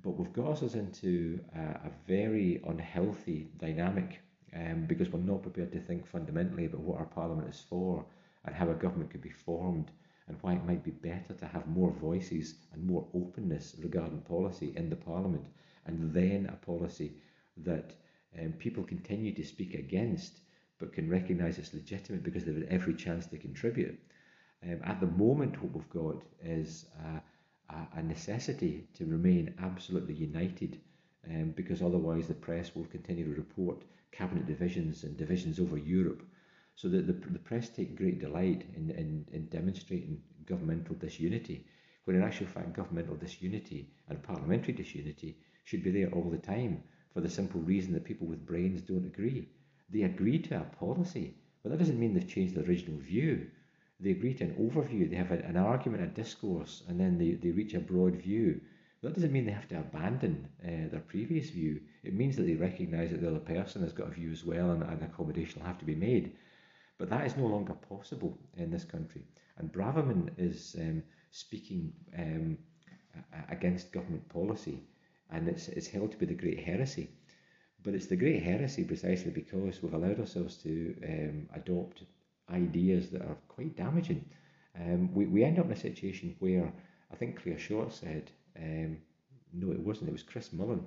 [0.03, 4.19] but we've got us into a, a very unhealthy dynamic
[4.55, 8.05] um, because we're not prepared to think fundamentally about what our parliament is for
[8.45, 9.91] and how a government could be formed
[10.27, 14.73] and why it might be better to have more voices and more openness regarding policy
[14.75, 15.45] in the parliament
[15.85, 17.13] and then a policy
[17.57, 17.93] that
[18.39, 20.39] um, people continue to speak against
[20.79, 23.97] but can recognise it's legitimate because they've had every chance to contribute.
[24.63, 27.19] Um, at the moment, what we've got is uh,
[27.95, 30.79] a, necessity to remain absolutely united
[31.29, 36.21] um, because otherwise the press will continue to report cabinet divisions and divisions over Europe.
[36.75, 41.65] So that the, the press take great delight in, in, in demonstrating governmental disunity,
[42.05, 46.83] when in actual fact governmental disunity and parliamentary disunity should be there all the time
[47.13, 49.47] for the simple reason that people with brains don't agree.
[49.89, 53.47] They agree to a policy, but that doesn't mean they've changed their original view
[54.03, 57.51] they agree to an overview, they have an argument, a discourse, and then they, they
[57.51, 58.59] reach a broad view.
[59.01, 61.81] That doesn't mean they have to abandon uh, their previous view.
[62.03, 64.71] It means that they recognise that the other person has got a view as well
[64.71, 66.33] and an accommodation will have to be made.
[66.97, 69.23] But that is no longer possible in this country.
[69.57, 72.57] And Braverman is um, speaking um,
[73.49, 74.79] against government policy,
[75.31, 77.09] and it's, it's held to be the great heresy.
[77.83, 82.03] But it's the great heresy precisely because we've allowed ourselves to um, adopt
[82.51, 84.23] ideas that are quite damaging.
[84.79, 86.71] Um, we, we end up in a situation where
[87.12, 88.97] I think Clare Short said, um,
[89.53, 90.84] no, it wasn't, it was Chris Mullin.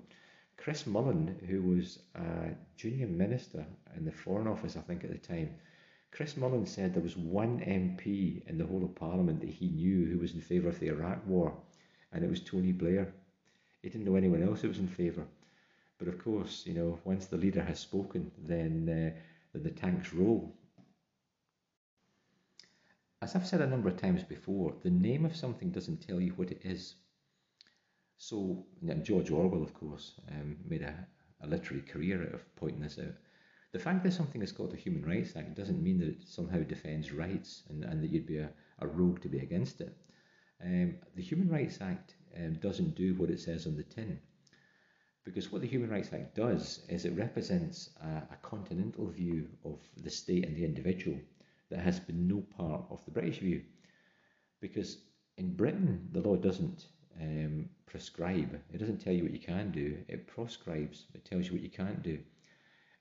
[0.57, 3.64] Chris Mullin, who was a junior minister
[3.97, 5.55] in the Foreign Office, I think, at the time,
[6.11, 10.07] Chris Mullin said there was one MP in the whole of Parliament that he knew
[10.07, 11.55] who was in favour of the Iraq War,
[12.12, 13.12] and it was Tony Blair.
[13.83, 15.27] He didn't know anyone else who was in favour.
[15.99, 19.21] But of course, you know, once the leader has spoken, then, uh,
[19.53, 20.55] then the tanks roll.
[23.27, 26.31] As I've said a number of times before, the name of something doesn't tell you
[26.35, 26.95] what it is.
[28.19, 28.65] So,
[29.03, 30.95] George Orwell, of course, um, made a,
[31.41, 33.17] a literary career out of pointing this out.
[33.73, 36.61] The fact that something is called the Human Rights Act doesn't mean that it somehow
[36.61, 39.97] defends rights and, and that you'd be a, a rogue to be against it.
[40.65, 44.21] Um, the Human Rights Act um, doesn't do what it says on the tin.
[45.25, 49.81] Because what the Human Rights Act does is it represents a, a continental view of
[49.97, 51.19] the state and the individual
[51.70, 53.62] that has been no part of the British view.
[54.61, 54.98] Because
[55.37, 56.87] in Britain, the law doesn't
[57.20, 61.52] um, prescribe, it doesn't tell you what you can do, it proscribes, it tells you
[61.52, 62.18] what you can't do.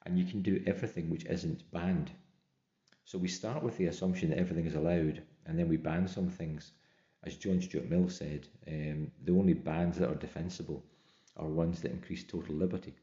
[0.06, 2.12] And you can do everything which isn't banned.
[3.06, 6.30] So we start with the assumption that everything is allowed, and then we ban some
[6.30, 6.72] things.
[7.24, 10.84] As John Stuart Mill said, um, the only bans that are defensible
[11.38, 12.94] are ones that increase total liberty.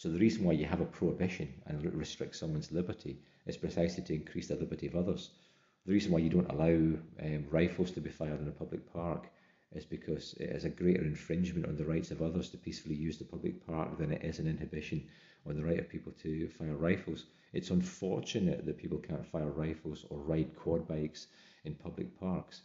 [0.00, 4.14] So the reason why you have a prohibition and restrict someone's liberty is precisely to
[4.14, 5.28] increase the liberty of others.
[5.84, 9.26] The reason why you don't allow um, rifles to be fired in a public park
[9.72, 13.18] is because it is a greater infringement on the rights of others to peacefully use
[13.18, 15.04] the public park than it is an inhibition
[15.46, 17.26] on the right of people to fire rifles.
[17.52, 21.26] It's unfortunate that people can't fire rifles or ride quad bikes
[21.66, 22.62] in public parks.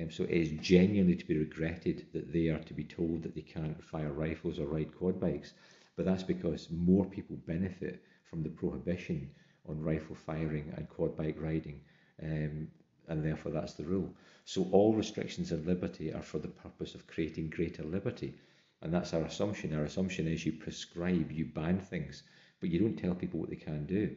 [0.00, 3.34] Um, so it is genuinely to be regretted that they are to be told that
[3.34, 5.52] they can't fire rifles or ride quad bikes.
[5.96, 9.30] But that's because more people benefit from the prohibition
[9.68, 11.80] on rifle firing and quad bike riding,
[12.22, 12.68] um,
[13.08, 14.14] and therefore that's the rule.
[14.44, 18.34] So all restrictions of liberty are for the purpose of creating greater liberty.
[18.82, 19.74] And that's our assumption.
[19.74, 22.22] Our assumption is you prescribe, you ban things,
[22.60, 24.14] but you don't tell people what they can do.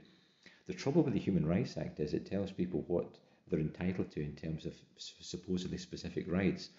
[0.68, 4.22] The trouble with the Human Rights Act is it tells people what they're entitled to
[4.22, 6.70] in terms of supposedly specific rights.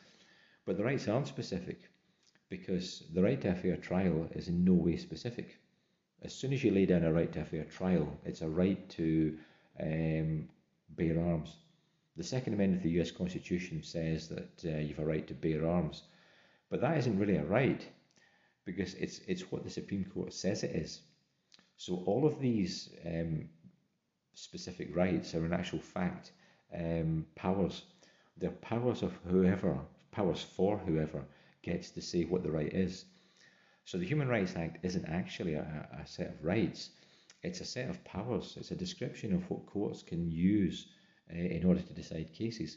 [0.64, 1.89] But the rights aren't specific
[2.50, 5.58] because the right to a fair trial is in no way specific.
[6.22, 8.88] As soon as you lay down a right to a fair trial, it's a right
[8.90, 9.38] to
[9.80, 10.48] um,
[10.90, 11.56] bear arms.
[12.16, 15.34] The Second Amendment of the US Constitution says that uh, you have a right to
[15.34, 16.02] bear arms,
[16.68, 17.86] but that isn't really a right
[18.64, 21.00] because it's, it's what the Supreme Court says it is.
[21.76, 23.48] So all of these um,
[24.34, 26.32] specific rights are in actual fact
[26.74, 27.84] um, powers.
[28.36, 29.78] They're powers of whoever,
[30.10, 31.24] powers for whoever
[31.62, 33.04] gets to say what the right is.
[33.84, 36.90] So the Human Rights Act isn't actually a, a set of rights,
[37.42, 38.56] it's a set of powers.
[38.58, 40.88] It's a description of what courts can use
[41.32, 42.76] uh, in order to decide cases.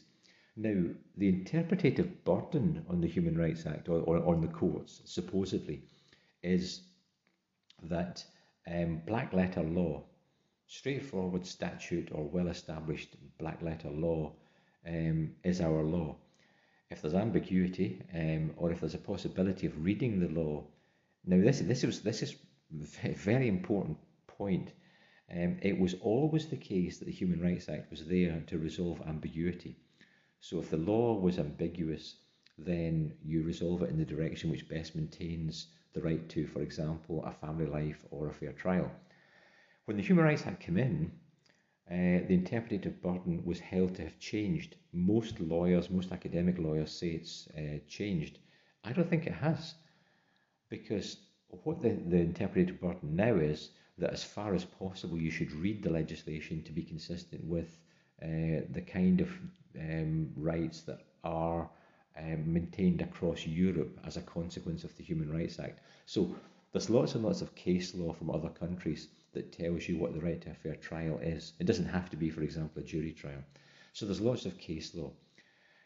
[0.56, 0.84] Now,
[1.18, 5.84] the interpretative burden on the Human Rights Act or, or on the courts, supposedly,
[6.42, 6.82] is
[7.84, 8.24] that
[8.68, 10.04] um, black letter law
[10.68, 14.32] straightforward statute or well established black letter law
[14.88, 16.16] um, is our law.
[16.94, 20.64] If there's ambiguity um, or if there's a possibility of reading the law,
[21.26, 22.36] now this this was this is
[23.04, 24.72] a very important point.
[25.32, 29.02] Um, it was always the case that the Human Rights Act was there to resolve
[29.08, 29.76] ambiguity.
[30.40, 32.18] So if the law was ambiguous,
[32.60, 37.26] then you resolve it in the direction which best maintains the right to, for example,
[37.26, 38.92] a family life or a fair trial.
[39.86, 41.12] When the Human Rights Act came in,
[41.92, 44.76] uh, the interpretative burden was held to have changed.
[44.94, 48.40] Most lawyers, most academic lawyers say it's uh, changed.
[48.84, 49.76] I don't think it has,
[50.70, 51.18] because
[51.64, 55.84] what the, the interpretative burden now is that as far as possible you should read
[55.84, 57.78] the legislation to be consistent with
[58.22, 59.30] uh, the kind of
[59.80, 61.70] um, rights that are
[62.18, 65.80] um, maintained across Europe as a consequence of the Human Rights Act.
[66.06, 66.36] So
[66.72, 70.22] there's lots and lots of case law from other countries that tells you what the
[70.22, 71.54] right to a fair trial is.
[71.60, 73.44] It doesn't have to be, for example, a jury trial.
[73.94, 75.12] So there's lots of case law.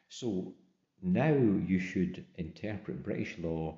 [0.10, 0.54] So
[1.02, 3.78] now you should interpret British law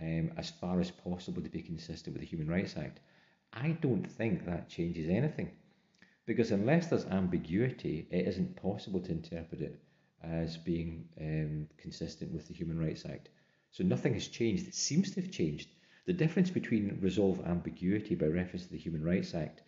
[0.00, 3.00] um, as far as possible to be consistent with the Human Rights Act.
[3.52, 5.50] I don't think that changes anything
[6.26, 9.80] because unless there's ambiguity, it isn't possible to interpret it
[10.22, 13.28] as being um, consistent with the Human Rights Act.
[13.70, 14.68] So nothing has changed.
[14.68, 15.68] It seems to have changed
[16.04, 19.62] the difference between resolve ambiguity by reference to the Human Rights Act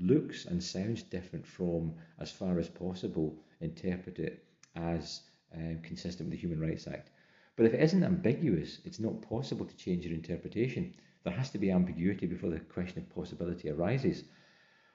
[0.00, 4.44] looks and sounds different from, as far as possible, interpret it
[4.76, 5.22] as
[5.54, 7.10] um, consistent with the Human Rights Act.
[7.56, 10.94] But if it isn't ambiguous, it's not possible to change your interpretation.
[11.24, 14.24] There has to be ambiguity before the question of possibility arises.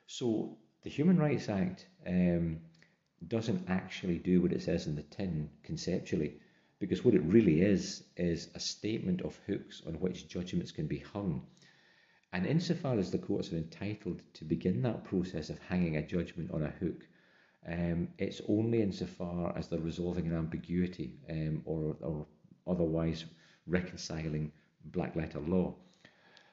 [0.07, 2.59] So the Human Rights Act um,
[3.27, 6.39] doesn't actually do what it says in the tin conceptually,
[6.84, 10.97] because what it really is is a statement of hooks on which judgments can be
[10.97, 11.41] hung.
[12.34, 16.51] And insofar as the courts are entitled to begin that process of hanging a judgment
[16.51, 17.07] on a hook,
[17.65, 22.25] um, it's only insofar as they're resolving an ambiguity um, or, or
[22.67, 23.23] otherwise
[23.65, 24.51] reconciling
[24.84, 25.73] black letter law.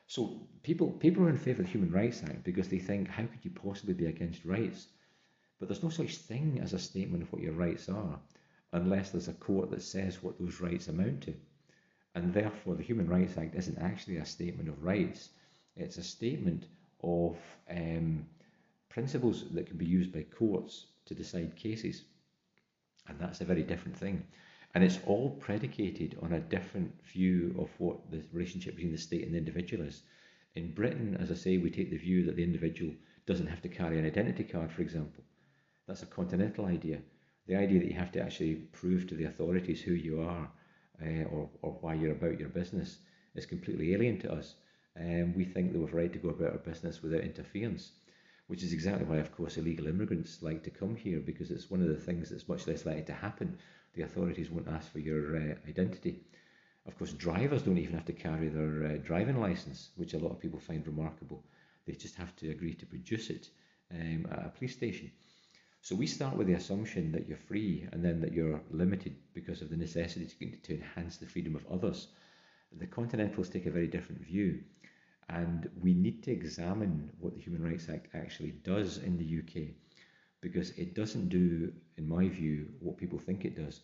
[0.07, 3.24] So people people are in favour of the Human Rights Act because they think, how
[3.24, 4.87] could you possibly be against rights?
[5.59, 8.20] But there's no such thing as a statement of what your rights are
[8.73, 11.35] unless there's a court that says what those rights amount to.
[12.14, 15.31] And therefore, the Human Rights Act isn't actually a statement of rights,
[15.77, 16.66] it's a statement
[17.03, 17.37] of
[17.71, 18.27] um,
[18.89, 22.03] principles that can be used by courts to decide cases.
[23.07, 24.25] And that's a very different thing.
[24.75, 29.25] And it's all predicated on a different view of what the relationship between the state
[29.25, 30.03] and the individual is.
[30.55, 32.93] In Britain, as I say, we take the view that the individual
[33.27, 35.25] doesn't have to carry an identity card, for example.
[35.87, 37.01] That's a continental idea.
[37.51, 40.49] The idea that you have to actually prove to the authorities who you are
[41.03, 42.99] uh, or, or why you're about your business
[43.35, 44.55] is completely alien to us.
[44.97, 47.91] Um, we think that we've a right to go about our business without interference,
[48.47, 51.83] which is exactly why, of course, illegal immigrants like to come here because it's one
[51.83, 53.59] of the things that's much less likely to happen.
[53.95, 56.21] The authorities won't ask for your uh, identity.
[56.87, 60.31] Of course, drivers don't even have to carry their uh, driving license, which a lot
[60.31, 61.43] of people find remarkable.
[61.85, 63.49] They just have to agree to produce it
[63.93, 65.11] um, at a police station.
[65.83, 69.62] So we start with the assumption that you're free and then that you're limited because
[69.62, 72.09] of the necessity to, enhance the freedom of others.
[72.78, 74.62] The Continentals take a very different view,
[75.31, 79.74] and we need to examine what the Human Rights Act actually does in the UK
[80.43, 83.81] because it doesn't do, in my view, what people think it does.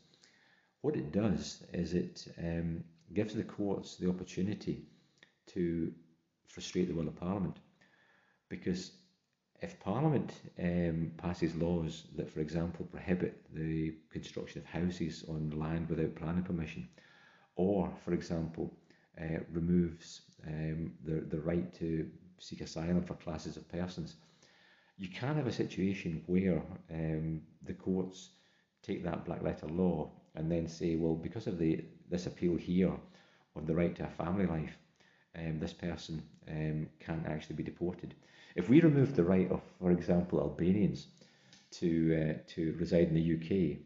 [0.83, 2.85] What it does is it um,
[3.15, 4.85] gives the courts the opportunity
[5.49, 5.93] to
[6.47, 7.57] frustrate the will of Parliament
[8.49, 8.93] because
[9.63, 15.89] if Parliament um, passes laws that, for example, prohibit the construction of houses on land
[15.89, 16.89] without planning permission,
[17.57, 18.73] or, for example,
[19.21, 24.17] uh, removes um, the, the right to seek asylum for classes of persons,
[24.99, 28.31] you can have a situation where um, the courts
[28.83, 32.93] take that black letter law and then say, well, because of the this appeal here
[33.57, 34.77] on the right to a family life,
[35.37, 38.15] um, this person um, can't actually be deported.
[38.57, 41.09] If we remove the right of, for example, Albanians
[41.73, 43.79] to uh, to reside in the UK,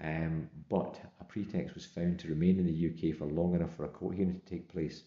[0.00, 3.84] um, but a pretext was found to remain in the UK for long enough for
[3.84, 5.02] a court hearing to take place,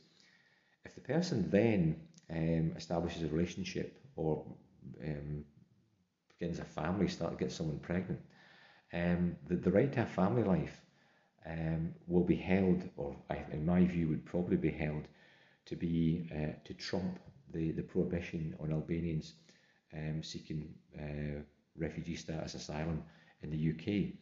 [0.83, 1.95] if the person then
[2.29, 4.43] um, establishes a relationship or
[5.01, 5.45] um,
[6.37, 8.19] begins a family, start to get someone pregnant,
[8.93, 10.81] um, the, the right to a family life
[11.49, 13.15] um, will be held, or
[13.53, 15.07] in my view, would probably be held
[15.65, 17.19] to be uh, to trump
[17.53, 19.33] the, the prohibition on Albanians
[19.93, 21.41] um, seeking uh,
[21.77, 23.03] refugee status asylum
[23.41, 24.13] in the UK,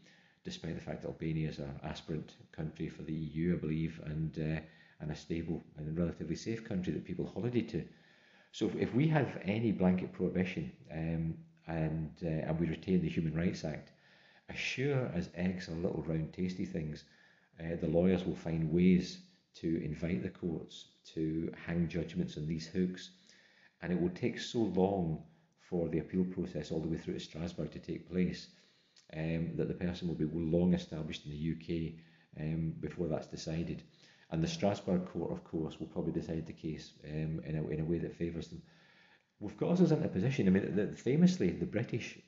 [0.44, 4.38] despite the fact that Albania is an aspirant country for the EU, I believe, and
[4.38, 4.62] uh,
[5.02, 7.84] and a stable and relatively safe country that people holiday to.
[8.54, 11.34] So if, if we have any blanket prohibition um,
[11.68, 13.92] and uh, and we retain the Human Rights Act,
[14.50, 17.04] as sure as eggs are little round tasty things,
[17.60, 19.20] uh, the lawyers will find ways
[19.62, 23.12] to invite the courts to hang judgments on these hooks.
[23.82, 25.24] And it will take so long
[25.70, 28.48] for the appeal process all the way through to Strasbourg to take place
[29.16, 31.94] um, that the person will be long established in the UK
[32.42, 33.84] um, before that's decided.
[34.32, 37.80] And the Strasbourg court, of course, will probably decide the case um, in, a, in
[37.80, 38.62] a way that favours them.
[39.40, 42.20] We've got us in a position, I mean, the, famously, the British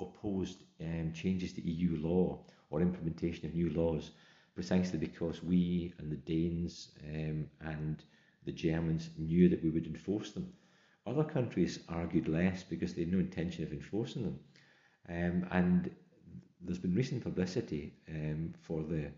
[0.00, 4.10] opposed um, changes to EU law or implementation of new laws
[4.56, 8.02] precisely because we and the Danes um, and
[8.46, 10.50] the Germans knew that we would enforce them.
[11.06, 14.40] Other countries argued less because they had no intention of enforcing them.
[15.08, 15.90] Um, and
[16.62, 19.10] there's been recent publicity um, for the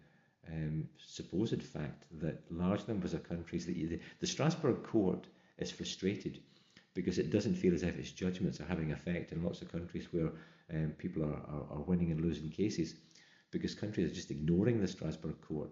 [0.53, 5.29] um, supposed fact that large numbers of countries, the, the Strasbourg court
[5.59, 6.41] is frustrated
[6.95, 10.09] because it doesn't feel as if its judgments are having effect in lots of countries
[10.11, 10.33] where
[10.75, 12.97] um, people are, are, are winning and losing cases
[13.51, 15.71] because countries are just ignoring the Strasbourg court.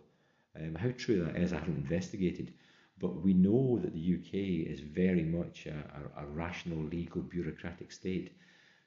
[0.58, 2.54] Um, how true that is, I haven't investigated,
[2.98, 5.74] but we know that the UK is very much a,
[6.18, 8.32] a, a rational, legal, bureaucratic state.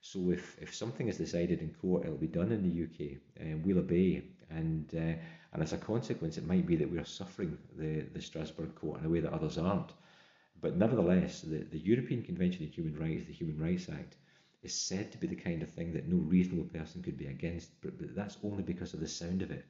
[0.02, 3.64] So if, if something is decided in court, it'll be done in the UK, and
[3.64, 4.24] we'll obey.
[4.50, 5.20] And uh,
[5.52, 9.00] and as a consequence, it might be that we are suffering the, the Strasbourg Court
[9.00, 9.92] in a way that others aren't.
[10.62, 14.16] But nevertheless, the, the European Convention on Human Rights, the Human Rights Act,
[14.62, 17.70] is said to be the kind of thing that no reasonable person could be against,
[17.82, 19.66] but, but that's only because of the sound of it.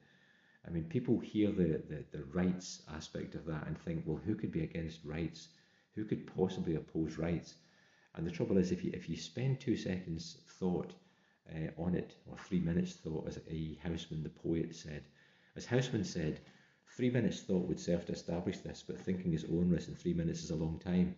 [0.66, 4.34] I mean, people hear the, the, the rights aspect of that and think, well, who
[4.34, 5.48] could be against rights?
[5.94, 7.54] Who could possibly oppose rights?
[8.14, 10.92] And the trouble is, if you, if you spend two seconds thought
[11.54, 13.78] uh, on it, or three minutes thought, as A.
[13.84, 15.04] Housman, the poet, said,
[15.56, 16.40] as Housman said,
[16.96, 20.42] three minutes thought would serve to establish this, but thinking is onerous and three minutes
[20.42, 21.14] is a long time.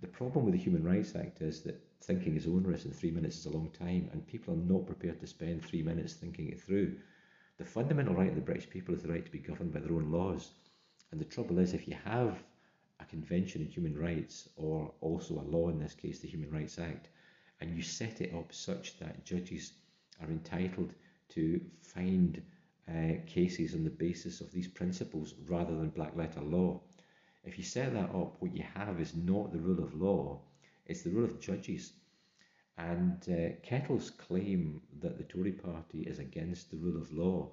[0.00, 3.36] The problem with the Human Rights Act is that thinking is onerous and three minutes
[3.36, 6.60] is a long time, and people are not prepared to spend three minutes thinking it
[6.60, 6.96] through.
[7.58, 9.92] The fundamental right of the British people is the right to be governed by their
[9.92, 10.52] own laws.
[11.10, 12.42] And the trouble is, if you have
[12.98, 16.78] a convention on human rights, or also a law in this case, the Human Rights
[16.78, 17.08] Act,
[17.60, 19.72] and you set it up such that judges
[20.22, 20.94] are entitled
[21.30, 22.42] to find
[22.88, 26.80] uh, cases on the basis of these principles rather than black letter law.
[27.44, 30.40] If you set that up, what you have is not the rule of law,
[30.86, 31.92] it's the rule of judges.
[32.76, 37.50] And uh, Kettle's claim that the Tory party is against the rule of law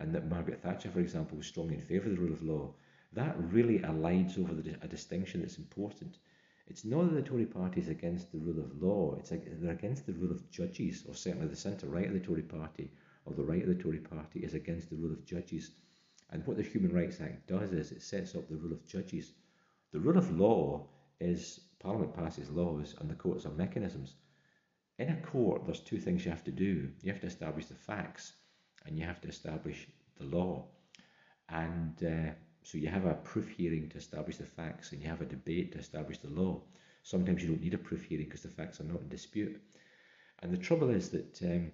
[0.00, 2.74] and that Margaret Thatcher, for example, was strongly in favour of the rule of law,
[3.12, 6.18] that really elides over the, a distinction that's important.
[6.66, 10.06] It's not that the Tory party is against the rule of law, it's they're against
[10.06, 12.90] the rule of judges, or certainly the centre right of the Tory party
[13.24, 15.70] or the right of the Tory party is against the rule of judges.
[16.30, 19.32] And what the Human Rights Act does is it sets up the rule of judges.
[19.92, 20.86] The rule of law
[21.20, 24.14] is Parliament passes laws and the courts are mechanisms.
[24.98, 26.90] In a court, there's two things you have to do.
[27.02, 28.34] You have to establish the facts
[28.86, 29.86] and you have to establish
[30.18, 30.66] the law.
[31.48, 35.22] And uh, so you have a proof hearing to establish the facts, and you have
[35.22, 36.60] a debate to establish the law.
[37.02, 39.60] Sometimes you don't need a proof hearing because the facts are not in dispute.
[40.42, 41.72] And the trouble is that um,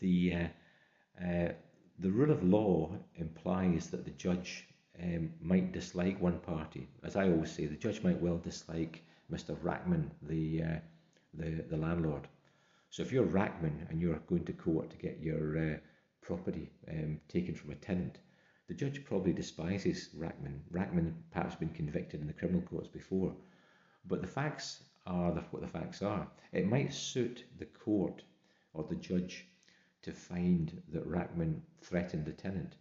[0.00, 1.52] the uh, uh,
[2.00, 4.66] the rule of law implies that the judge
[5.02, 6.88] um, might dislike one party.
[7.04, 9.54] As I always say, the judge might well dislike Mr.
[9.62, 10.78] Rachman, the uh,
[11.34, 12.26] the the landlord.
[12.88, 15.76] So if you're Rachman and you're going to court to get your uh,
[16.22, 18.18] property um, taken from a tenant,
[18.68, 20.60] the judge probably despises Rachman.
[20.72, 23.34] Rachman perhaps been convicted in the criminal courts before,
[24.06, 26.26] but the facts are the, what the facts are.
[26.52, 28.22] It might suit the court
[28.72, 29.46] or the judge
[30.02, 32.76] to find that Rachman threatened the tenant,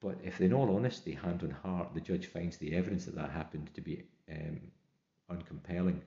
[0.00, 3.30] but if, in all honesty, hand on heart, the judge finds the evidence that that
[3.30, 4.60] happened to be um,
[5.30, 6.00] uncompelling,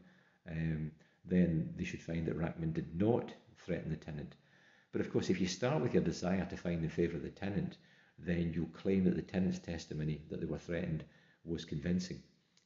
[0.52, 0.92] um,
[1.24, 4.36] then they should find that Rachman did not threaten the tenant.
[4.92, 7.30] But of course, if you start with your desire to find in favour of the
[7.30, 7.78] tenant,
[8.20, 11.04] then you'll claim that the tenant's testimony that they were threatened
[11.44, 12.22] was convincing,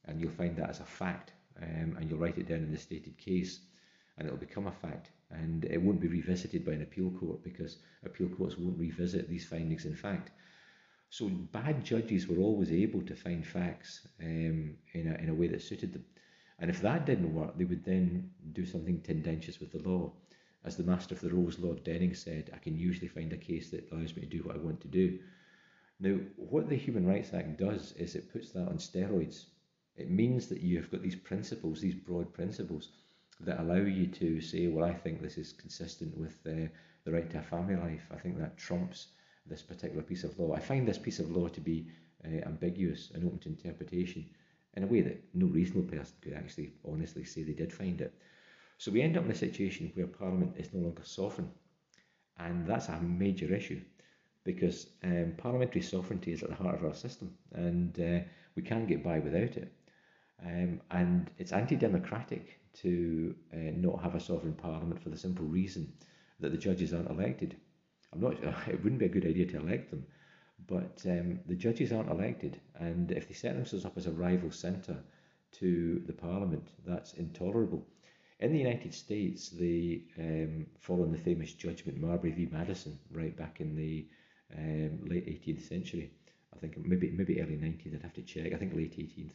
[0.06, 2.78] and you'll find that as a fact, um, and you'll write it down in the
[2.78, 3.60] stated case,
[4.16, 7.78] and it'll become a fact, and it won't be revisited by an appeal court because
[8.04, 10.32] appeal courts won't revisit these findings in fact.
[11.08, 15.48] So bad judges were always able to find facts um, in, a, in a way
[15.48, 16.04] that suited them.
[16.60, 20.12] And if that didn't work, they would then do something tendentious with the law.
[20.64, 23.70] As the Master of the Rolls, Lord Denning, said, I can usually find a case
[23.70, 25.18] that allows me to do what I want to do.
[25.98, 29.46] Now, what the Human Rights Act does is it puts that on steroids.
[29.96, 32.90] It means that you've got these principles, these broad principles,
[33.40, 36.68] that allow you to say, well, I think this is consistent with uh,
[37.04, 38.06] the right to a family life.
[38.12, 39.08] I think that trumps
[39.46, 40.54] this particular piece of law.
[40.54, 41.88] I find this piece of law to be
[42.24, 44.26] uh, ambiguous and open to interpretation
[44.74, 48.14] in a way that no reasonable person could actually honestly say they did find it.
[48.78, 51.50] So we end up in a situation where Parliament is no longer sovereign,
[52.38, 53.80] and that's a major issue
[54.44, 58.24] because um, parliamentary sovereignty is at the heart of our system and uh,
[58.56, 59.72] we can't get by without it.
[60.44, 65.44] Um, and it's anti democratic to uh, not have a sovereign parliament for the simple
[65.44, 65.92] reason
[66.40, 67.56] that the judges aren't elected.
[68.12, 68.34] I'm not,
[68.68, 70.06] it wouldn't be a good idea to elect them,
[70.66, 74.50] but um, the judges aren't elected, and if they set themselves up as a rival
[74.50, 74.98] centre
[75.52, 77.86] to the parliament, that's intolerable.
[78.40, 82.48] In the United States, they, um, following the famous judgment Marbury v.
[82.50, 84.06] Madison, right back in the
[84.56, 86.10] um, late 18th century.
[86.54, 87.94] I think maybe maybe early 19th.
[87.94, 88.52] I'd have to check.
[88.52, 89.32] I think late 18th.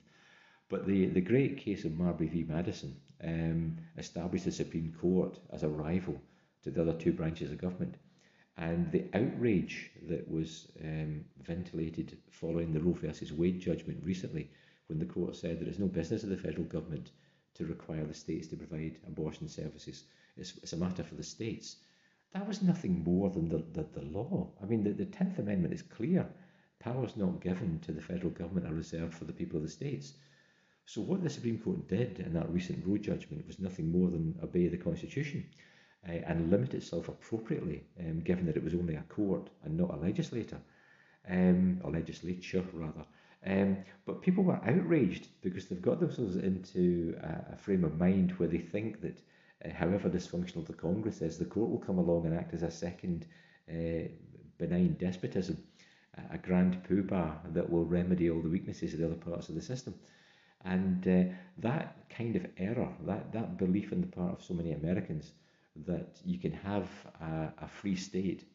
[0.70, 5.63] But the, the great case of Marbury v Madison um, established the Supreme Court as
[5.63, 6.20] a rival
[6.63, 7.95] to the other two branches of government.
[8.57, 14.49] And the outrage that was um, ventilated following the Roe versus Wade judgment recently,
[14.88, 17.11] when the court said that it's no business of the federal government
[17.55, 20.05] to require the states to provide abortion services,
[20.38, 21.78] it's, it's a matter for the states
[22.36, 24.49] that was nothing more than the, the, the law.
[24.61, 26.28] I mean, the, the 10th Amendment is clear.
[26.80, 30.16] Powers not given to the federal government are reserved for the people of the states.
[30.88, 34.38] So, what the Supreme Court did in that recent Roe judgment was nothing more than
[34.44, 35.44] obey the Constitution
[36.08, 39.92] uh, and limit itself appropriately, um, given that it was only a court and not
[39.92, 40.60] a legislator,
[41.28, 43.06] um, or legislature rather.
[43.48, 48.32] Um, but people were outraged because they've got themselves into a, a frame of mind
[48.34, 49.20] where they think that
[49.66, 52.70] uh, however dysfunctional the Congress is, the court will come along and act as a
[52.70, 53.26] second
[53.70, 54.08] uh,
[54.60, 55.58] benign despotism.
[56.32, 59.62] a grand poobah that will remedy all the weaknesses of the other parts of the
[59.62, 59.96] system.
[60.66, 64.72] And uh, that kind of error, that, that belief on the part of so many
[64.72, 65.32] Americans
[65.86, 66.89] that you can have
[67.22, 68.45] a, a free state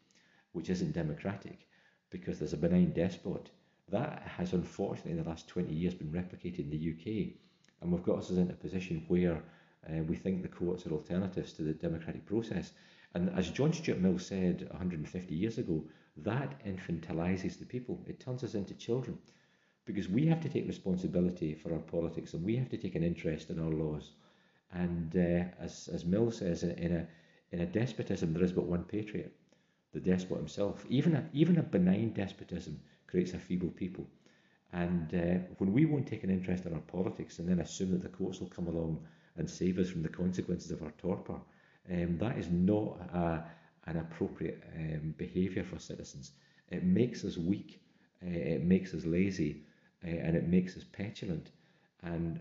[0.53, 1.69] which isn't democratic
[2.11, 3.51] because there's a benign despot,
[3.89, 7.35] that has unfortunately in the last 20 years been replicated in the UK.
[7.81, 9.43] And we've got us in a position where
[9.89, 12.73] uh, we think the courts are alternatives to the democratic process.
[13.15, 15.85] And as John Stuart Mill said 150 years ago,
[16.19, 18.01] that infantilizes the people.
[18.07, 19.19] It turns us into children
[19.87, 23.03] because we have to take responsibility for our politics and we have to take an
[23.03, 24.13] interest in our laws.
[24.73, 27.07] And uh, as, as Mill says, in a,
[27.53, 29.33] in a despotism, there is but one patriot,
[29.93, 30.85] the despot himself.
[30.89, 34.07] Even a, even a benign despotism creates a feeble people.
[34.73, 38.03] And uh, when we won't take an interest in our politics and then assume that
[38.03, 39.01] the courts will come along
[39.37, 41.41] and save us from the consequences of our torpor,
[41.91, 43.43] um, that is not a,
[43.87, 46.33] an appropriate um, behaviour for citizens.
[46.69, 47.81] It makes us weak,
[48.25, 49.65] uh, it makes us lazy,
[50.05, 51.51] uh, and it makes us petulant.
[52.03, 52.41] And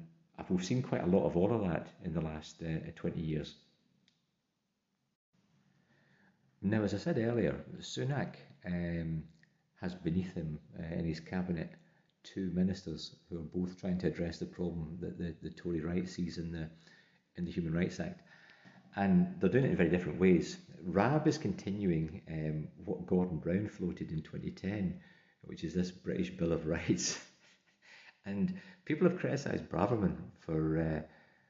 [0.50, 3.56] we've seen quite a lot of all of that in the last uh, 20 years.
[6.62, 8.36] Now, as I said earlier, Sunak
[8.66, 9.24] um,
[9.82, 11.72] has beneath him uh, in his cabinet
[12.24, 16.08] two ministers who are both trying to address the problem that the, the Tory right
[16.08, 16.70] sees in the
[17.38, 18.22] in the Human Rights Act
[18.96, 20.58] and they're doing it in very different ways.
[20.84, 25.00] Raab is continuing um, what Gordon Brown floated in 2010,
[25.44, 27.20] which is this British Bill of Rights.
[28.26, 28.54] and
[28.86, 31.02] people have criticised Braverman for uh,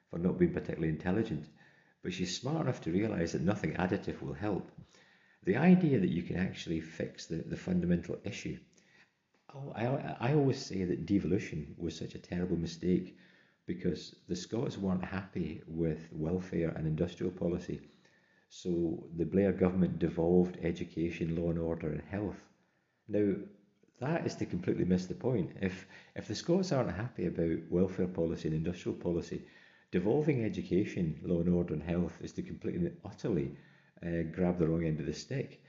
[0.09, 1.45] for not being particularly intelligent,
[2.01, 4.71] but she's smart enough to realise that nothing additive will help.
[5.43, 8.57] The idea that you can actually fix the, the fundamental issue.
[9.53, 9.85] Oh, I,
[10.19, 13.17] I always say that devolution was such a terrible mistake
[13.65, 17.79] because the Scots weren't happy with welfare and industrial policy.
[18.49, 22.41] So the Blair government devolved education, law and order, and health.
[23.07, 23.35] Now,
[23.99, 25.51] that is to completely miss the point.
[25.61, 29.43] If if the Scots aren't happy about welfare policy and industrial policy,
[29.91, 33.51] devolving education, law and order, and health is to completely and utterly
[34.05, 35.61] uh, grab the wrong end of the stick.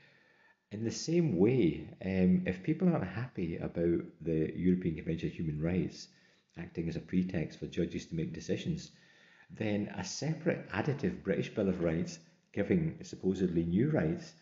[0.71, 5.61] In the same way, um, if people aren't happy about the European Convention of Human
[5.61, 6.07] Rights,
[6.57, 8.91] acting as a pretext for judges to make decisions,
[9.49, 12.19] then a separate additive British Bill of Rights
[12.53, 14.33] giving supposedly new rights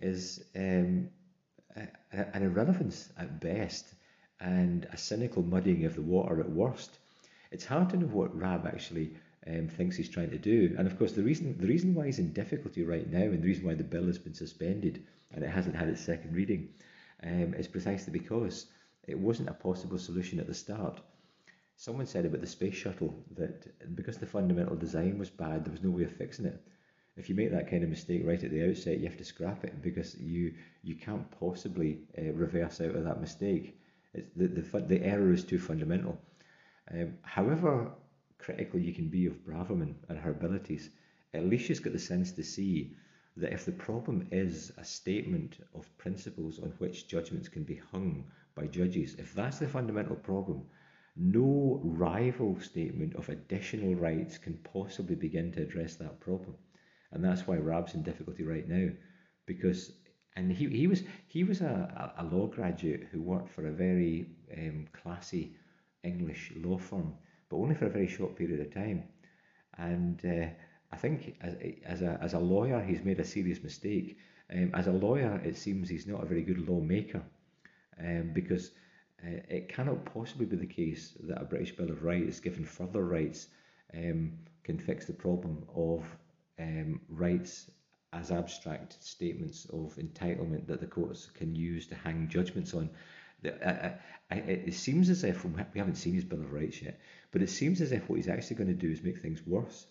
[0.00, 1.08] is um,
[1.74, 3.94] an irrelevance at best
[4.40, 6.98] and a cynical muddying of the water at worst.
[7.50, 9.14] It's hard to know what Raab actually
[9.46, 10.74] um, thinks he's trying to do.
[10.78, 13.46] And of course, the reason the reason why he's in difficulty right now, and the
[13.46, 16.68] reason why the bill has been suspended and it hasn't had its second reading,
[17.22, 18.66] um, is precisely because
[19.06, 21.00] it wasn't a possible solution at the start.
[21.76, 25.82] Someone said about the space shuttle that because the fundamental design was bad, there was
[25.82, 26.60] no way of fixing it.
[27.16, 29.64] If you make that kind of mistake right at the outset, you have to scrap
[29.64, 33.78] it because you you can't possibly uh, reverse out of that mistake.
[34.14, 36.18] It's the, the the error is too fundamental.
[36.90, 37.92] Um, however
[38.38, 40.90] critical you can be of Braverman and her abilities,
[41.34, 42.96] at least she's got the sense to see
[43.36, 48.24] that if the problem is a statement of principles on which judgments can be hung
[48.54, 50.62] by judges, if that's the fundamental problem,
[51.16, 56.54] no rival statement of additional rights can possibly begin to address that problem.
[57.12, 58.88] And that's why Raab's in difficulty right now.
[59.46, 59.92] Because
[60.36, 64.26] and he, he was he was a, a law graduate who worked for a very
[64.56, 65.54] um, classy
[66.04, 67.14] English law firm,
[67.48, 69.04] but only for a very short period of time.
[69.78, 70.46] And uh,
[70.90, 71.54] I think as,
[71.84, 74.18] as a as a lawyer, he's made a serious mistake.
[74.52, 77.22] Um, as a lawyer, it seems he's not a very good lawmaker,
[77.98, 78.72] um, because
[79.24, 83.04] uh, it cannot possibly be the case that a British Bill of Rights, given further
[83.04, 83.48] rights,
[83.94, 84.32] um,
[84.64, 86.04] can fix the problem of
[86.62, 87.70] um, rights
[88.12, 92.90] as abstract statements of entitlement that the courts can use to hang judgments on.
[93.44, 93.90] Uh, uh,
[94.30, 97.00] it seems as if, we haven't seen his Bill of Rights yet,
[97.32, 99.86] but it seems as if what he's actually going to do is make things worse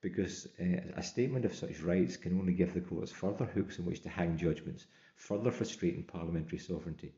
[0.00, 3.84] because uh, a statement of such rights can only give the courts further hooks in
[3.84, 7.12] which to hang judgments, further frustrating parliamentary sovereignty.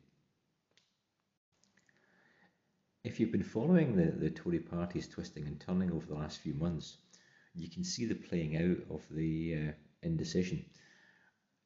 [3.03, 6.53] If you've been following the, the Tory party's twisting and turning over the last few
[6.53, 6.97] months,
[7.55, 9.71] you can see the playing out of the uh,
[10.03, 10.65] indecision.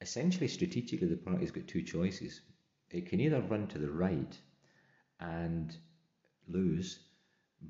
[0.02, 2.42] Essentially, strategically, the party's got two choices.
[2.92, 4.38] It can either run to the right
[5.20, 5.76] and
[6.48, 7.00] lose,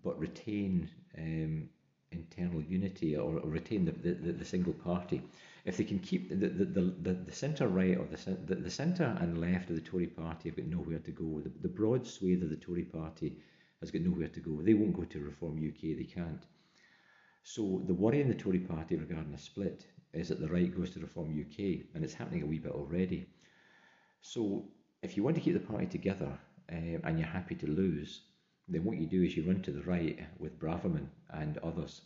[0.03, 1.69] but retain um,
[2.11, 5.21] internal unity or, or retain the, the, the, single party.
[5.65, 9.17] If they can keep the, the, the, the, centre right or the, the, the centre
[9.19, 11.41] and left of the Tory party have got nowhere to go.
[11.41, 13.37] The, the broad swathe of the Tory party
[13.81, 14.61] has got nowhere to go.
[14.61, 16.43] They won't go to Reform UK, they can't.
[17.47, 20.89] So the worry in the Tory party regarding a split is that the right goes
[20.89, 23.27] to Reform UK, and it's happening a wee bit already.
[24.19, 24.67] So
[25.03, 26.39] if you want to keep the party together
[26.71, 28.21] um, and you're happy to lose,
[28.67, 32.01] then what you do is you run to the right with Braverman and others,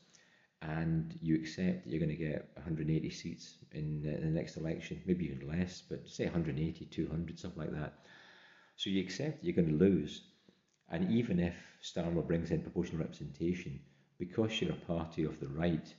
[0.62, 5.02] and you accept that you're going to get 180 seats in, uh, the next election,
[5.06, 7.94] maybe even less, but say 180, 200, something like that.
[8.76, 10.22] So you accept that you're going to lose,
[10.90, 13.80] and even if Starmer brings in proportional representation,
[14.20, 15.94] because you're a party of the right,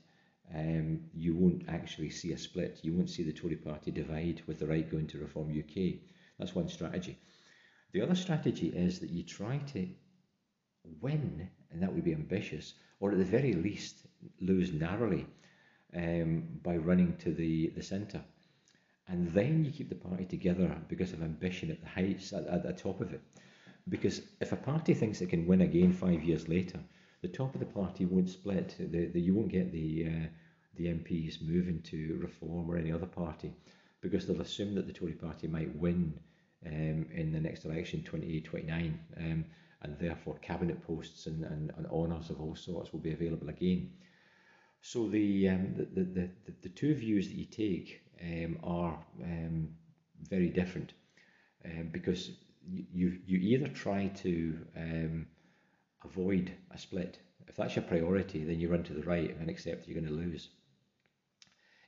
[0.55, 2.81] um, you won't actually see a split.
[2.83, 6.01] You won't see the Tory party divide with the right going to Reform UK.
[6.39, 7.19] That's one strategy.
[7.93, 9.89] The other strategy is that you try to
[11.01, 14.07] win, and that would be ambitious, or at the very least
[14.41, 15.27] lose narrowly
[15.97, 18.23] um, by running to the, the centre.
[19.09, 22.63] And then you keep the party together because of ambition at the heights, at, at
[22.63, 23.21] the top of it.
[23.89, 26.79] Because if a party thinks it can win again five years later,
[27.23, 28.77] the top of the party won't split.
[28.79, 30.27] The, the, you won't get the, uh,
[30.77, 33.53] the MPs moving to Reform or any other party
[34.01, 36.19] because they'll assume that the Tory party might win
[36.67, 39.45] um, in the next election, 28-29, um,
[39.83, 43.91] and therefore cabinet posts and, and, and honours of all sorts will be available again.
[44.83, 46.31] So the, um, the, the, the,
[46.63, 49.69] the, two views that you take um, are um,
[50.29, 50.95] very different
[51.67, 52.31] um, because
[52.67, 55.27] you, you either try to um,
[56.05, 57.19] avoid a split.
[57.49, 60.23] If that's your priority, then you run to the right and accept you're going to
[60.23, 60.49] lose.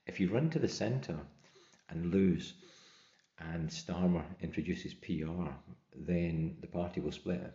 [0.06, 1.20] If you run to the centre
[1.88, 2.54] and lose,
[3.38, 5.50] and Starmer introduces PR,
[5.94, 7.52] then the party will split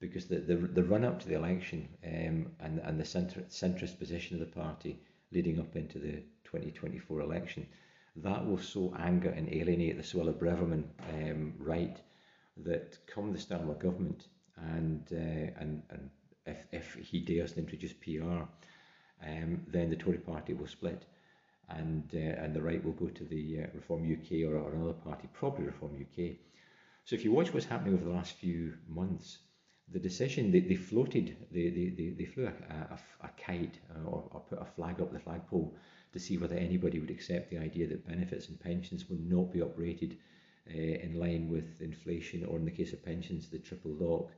[0.00, 3.98] because the, the, the run up to the election um, and, and the centre, centrist
[3.98, 7.66] position of the party leading up into the 2024 election,
[8.16, 11.98] that will so anger and alienate the Suella Braverman um, right
[12.58, 14.26] that come the Starmer government
[14.62, 16.10] and, uh, and, and
[16.46, 18.42] if, if he dares to introduce PR,
[19.24, 21.04] um, then the Tory party will split
[21.68, 24.92] and uh, and the right will go to the uh, Reform UK or, or another
[24.92, 26.36] party, probably Reform UK.
[27.04, 29.38] So if you watch what's happening over the last few months,
[29.92, 34.40] the decision they, they floated they, they, they, flew a, a, a kite or, or
[34.48, 35.74] put a flag up the flagpole
[36.12, 39.60] to see whether anybody would accept the idea that benefits and pensions would not be
[39.60, 40.16] uprated
[40.70, 44.30] uh, in line with inflation or in the case of pensions the triple lock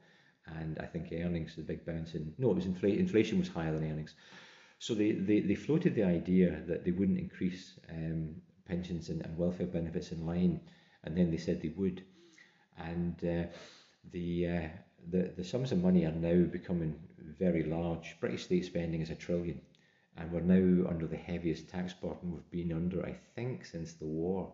[0.47, 3.73] and I think earnings the big bounce in no it was infl- inflation was higher
[3.73, 4.15] than earnings
[4.79, 8.35] so they, they, they floated the idea that they wouldn't increase um,
[8.67, 10.61] pensions and, and welfare benefits in line
[11.05, 12.03] and then they said they would
[12.79, 13.47] and uh,
[14.13, 14.69] the uh,
[15.11, 18.17] the, the sums of money are now becoming very large.
[18.21, 19.61] British state spending is a trillion,
[20.17, 24.07] and we're now under the heaviest tax burden we've been under, I think, since the
[24.07, 24.53] war.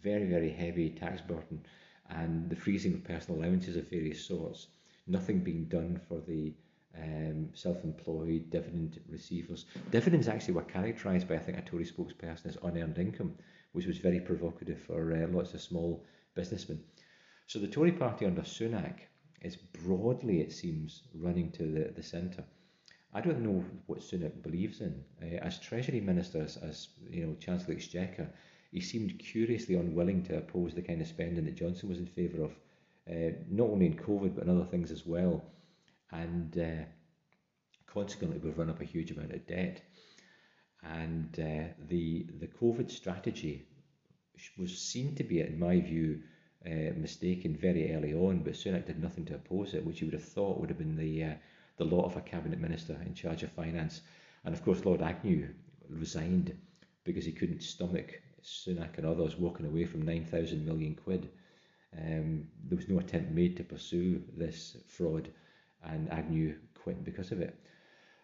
[0.00, 1.64] Very, very heavy tax burden,
[2.08, 4.68] and the freezing of personal allowances of various sorts.
[5.10, 6.54] Nothing being done for the
[6.96, 9.66] um, self-employed dividend receivers.
[9.90, 13.34] Dividends actually were characterised by, I think, a Tory spokesperson as unearned income,
[13.72, 16.04] which was very provocative for uh, lots of small
[16.34, 16.80] businessmen.
[17.46, 18.98] So the Tory party under Sunak
[19.42, 22.44] is broadly, it seems, running to the, the centre.
[23.12, 25.02] I don't know what Sunak believes in.
[25.22, 28.28] Uh, as Treasury Minister, as, as you know, Chancellor Exchequer,
[28.70, 32.44] he seemed curiously unwilling to oppose the kind of spending that Johnson was in favour
[32.44, 32.52] of,
[33.10, 35.42] uh, not only in COVID but in other things as well.
[36.12, 36.84] And uh,
[37.86, 39.82] consequently, we've run up a huge amount of debt.
[40.82, 43.66] And uh, the the COVID strategy
[44.56, 46.20] was seen to be, in my view,
[46.64, 50.14] uh, mistaken very early on, but Sunak did nothing to oppose it, which you would
[50.14, 51.34] have thought would have been the uh,
[51.76, 54.02] the lot of a cabinet minister in charge of finance.
[54.44, 55.48] And of course, Lord Agnew
[55.88, 56.56] resigned
[57.04, 61.30] because he couldn't stomach Sunak and others walking away from 9,000 million quid.
[61.96, 65.28] Um, there was no attempt made to pursue this fraud,
[65.82, 67.58] and Agnew quit because of it.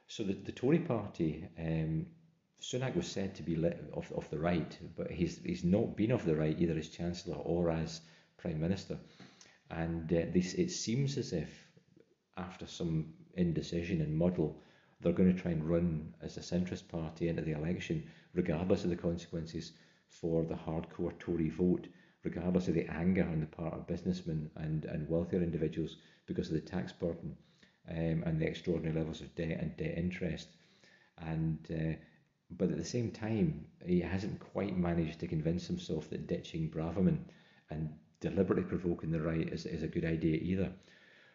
[0.09, 2.07] So the, the Tory party, um,
[2.61, 6.13] Sunak was said to be lit off, off the right, but he's, he's not been
[6.13, 8.01] off the right either as Chancellor or as
[8.39, 8.99] Prime Minister.
[9.71, 11.51] And uh, this, it seems as if,
[12.37, 14.63] after some indecision and muddle,
[15.01, 18.91] they're going to try and run as a centrist party into the election, regardless of
[18.91, 19.73] the consequences
[20.09, 21.89] for the hardcore Tory vote,
[22.27, 25.97] regardless of the anger on the part of businessmen and, and wealthier individuals
[26.27, 27.37] because of the tax burden
[27.89, 30.49] um, and the extraordinary levels of debt and debt interest.
[31.19, 31.95] And uh,
[32.51, 37.19] but at the same time, he hasn't quite managed to convince himself that ditching Braverman
[37.71, 40.71] and deliberately provoking the right is, is a good idea either.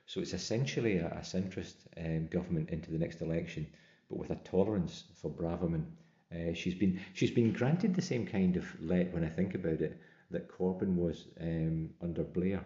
[0.05, 3.65] So it's essentially a, a centrist um, government into the next election,
[4.09, 5.85] but with a tolerance for Braverman.
[6.33, 9.81] Uh, she's been she's been granted the same kind of let when I think about
[9.81, 9.99] it
[10.31, 12.63] that Corbyn was um, under Blair.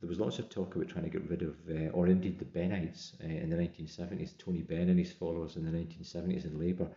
[0.00, 2.44] There was lots of talk about trying to get rid of, uh, or indeed the
[2.44, 6.88] Bennites uh, in the 1970s, Tony Benn and his followers in the 1970s in Labour.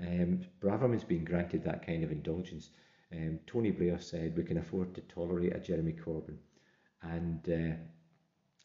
[0.00, 2.70] Um, Braverman's been granted that kind of indulgence.
[3.12, 6.36] Um, Tony Blair said we can afford to tolerate a Jeremy Corbyn,
[7.02, 7.76] and uh,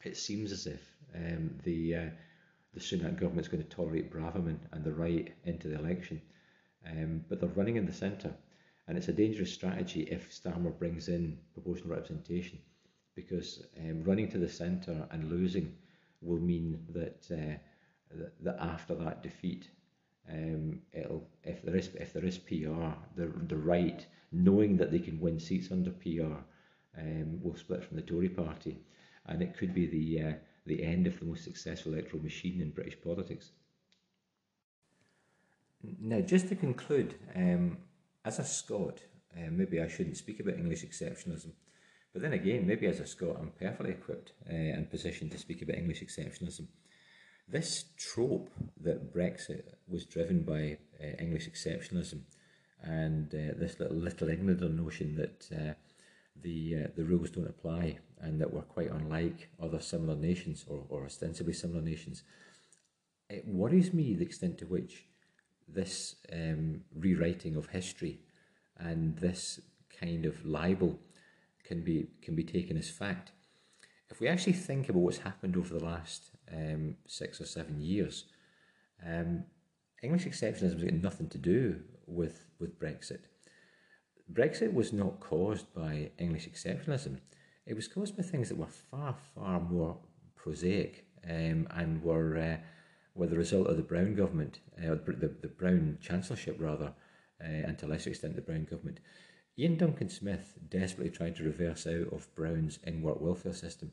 [0.04, 0.82] it seems as if
[1.14, 2.10] um, the uh,
[2.74, 6.20] the Sunak government is going to tolerate Braverman and the right into the election,
[6.88, 8.34] um, but they're running in the centre,
[8.90, 12.58] and it's a dangerous strategy if Starmer brings in proportional representation,
[13.14, 15.72] because um, running to the centre and losing
[16.20, 19.70] will mean that, uh, that after that defeat,
[20.28, 24.98] um, it'll if there is if there is PR, the the right knowing that they
[24.98, 26.38] can win seats under PR,
[26.98, 28.76] um, will split from the Tory party,
[29.26, 30.32] and it could be the uh,
[30.66, 33.52] the end of the most successful electoral machine in British politics.
[36.00, 37.78] Now, just to conclude, um,
[38.24, 39.00] as a Scot,
[39.36, 41.52] uh, maybe I shouldn't speak about English exceptionalism,
[42.12, 45.62] but then again, maybe as a Scot, I'm perfectly equipped uh, and positioned to speak
[45.62, 46.66] about English exceptionalism.
[47.48, 48.50] This trope
[48.80, 52.22] that Brexit was driven by uh, English exceptionalism
[52.82, 55.74] and uh, this little little Englander notion that uh,
[56.42, 60.84] the uh, the rules don't apply and that we're quite unlike other similar nations or,
[60.88, 62.22] or ostensibly similar nations.
[63.28, 65.06] It worries me the extent to which
[65.74, 68.20] this um, rewriting of history
[68.78, 69.60] and this
[70.00, 70.98] kind of libel
[71.64, 73.32] can be can be taken as fact.
[74.10, 78.24] If we actually think about what's happened over the last um, six or seven years,
[79.06, 79.44] um,
[80.02, 83.20] English exceptionalism has got nothing to do with, with Brexit.
[84.32, 87.18] Brexit was not caused by English exceptionalism.
[87.66, 89.98] It was caused by things that were far, far more
[90.36, 92.56] prosaic um, and were, uh,
[93.20, 96.94] were the result of the Brown government, uh, the, the Brown chancellorship rather,
[97.44, 98.98] uh, and to a lesser extent the Brown government.
[99.58, 103.92] Iain Duncan Smith desperately tried to reverse out of Brown's in work welfare system,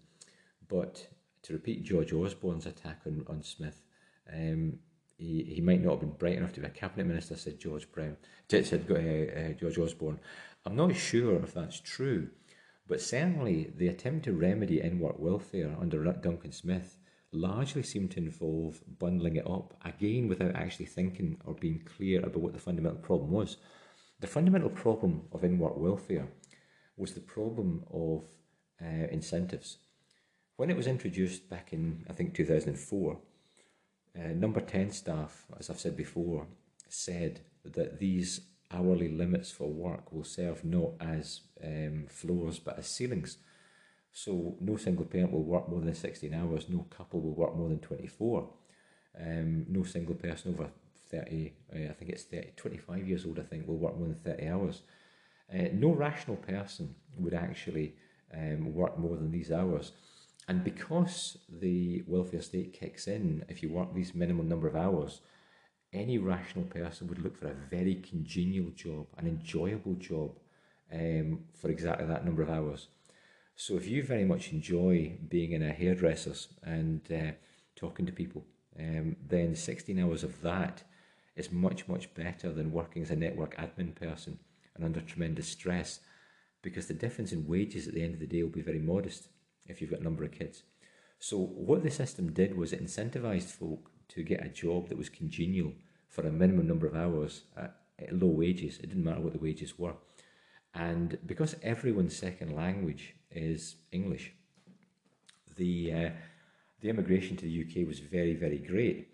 [0.69, 1.09] but
[1.43, 3.81] to repeat George Osborne's attack on, on Smith,
[4.33, 4.79] um,
[5.17, 7.91] he, he might not have been bright enough to be a cabinet minister, said George
[7.91, 8.15] Brown,
[8.49, 10.21] said uh, uh, George Osborne.
[10.65, 12.29] I'm not sure if that's true,
[12.87, 16.97] but certainly the attempt to remedy in work welfare under Duncan Smith
[17.39, 22.41] largely seemed to involve bundling it up, again without actually thinking or being clear about
[22.41, 23.57] what the fundamental problem was.
[24.19, 26.27] The fundamental problem of in work welfare
[26.95, 28.23] was the problem of
[28.81, 29.77] uh, incentives.
[30.55, 33.19] When it was introduced back in, I think, 2004,
[34.17, 36.47] uh, number 10 staff, as I've said before,
[36.89, 42.87] said that these hourly limits for work will serve not as um, floors but as
[42.87, 43.37] ceilings.
[44.17, 47.69] So no single parent will work more than 16 hours, no couple will work more
[47.69, 48.49] than 24.
[49.21, 50.71] Um, no single person over
[51.11, 54.15] 30, uh, I think it's 30, 25 years old, I think, will work more than
[54.15, 54.81] 30 hours.
[55.53, 57.93] Uh, no rational person would actually
[58.33, 59.91] um, work more than these hours.
[60.47, 65.21] And because the welfare state kicks in, if you work these minimum number of hours,
[65.93, 70.31] any rational person would look for a very congenial job, an enjoyable job
[70.91, 72.87] um, for exactly that number of hours.
[73.59, 77.31] So if you very much enjoy being in a hairdresser's and uh,
[77.75, 78.45] talking to people,
[78.79, 80.83] um, then 16 hours of that
[81.35, 84.37] is much, much better than working as a network admin person
[84.75, 86.01] and under tremendous stress
[86.61, 89.29] because the difference in wages at the end of the day will be very modest
[89.65, 90.61] if you've got a number of kids.
[91.17, 95.09] So what the system did was it incentivized folk to get a job that was
[95.09, 95.73] congenial
[96.07, 98.77] for a minimum number of hours at, at low wages.
[98.77, 99.95] It didn't matter what the wages were.
[100.75, 104.33] And because everyone's second language is English,
[105.55, 106.09] the uh,
[106.81, 109.09] the immigration to the UK was very, very great.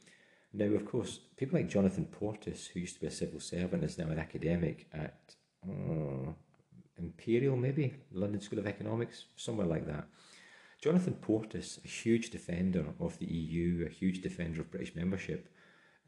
[0.53, 3.97] Now, of course, people like Jonathan Portes, who used to be a civil servant, is
[3.97, 5.35] now an academic at
[5.67, 6.31] uh,
[6.97, 10.07] Imperial, maybe London School of Economics, somewhere like that.
[10.81, 15.49] Jonathan Portes, a huge defender of the EU, a huge defender of British membership,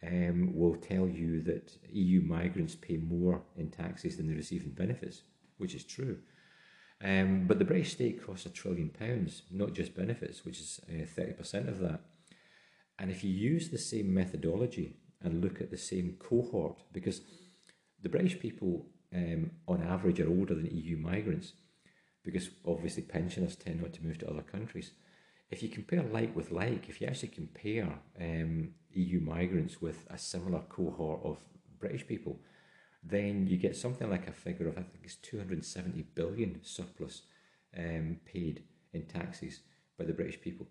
[0.05, 4.71] um, will tell you that EU migrants pay more in taxes than they receive in
[4.71, 5.23] benefits,
[5.57, 6.19] which is true.
[7.03, 11.05] Um, but the British state costs a trillion pounds, not just benefits, which is uh,
[11.05, 12.01] 30% of that.
[12.97, 17.21] And if you use the same methodology and look at the same cohort, because
[18.01, 21.53] the British people um, on average are older than EU migrants,
[22.23, 24.91] because obviously pensioners tend not to move to other countries.
[25.51, 30.17] If you compare like with like, if you actually compare um, EU migrants with a
[30.17, 31.37] similar cohort of
[31.79, 32.39] British people,
[33.07, 37.21] then you get something like a figure of I think it's 270 billion surplus
[37.77, 39.59] um, paid in taxes
[39.97, 40.67] by the British people.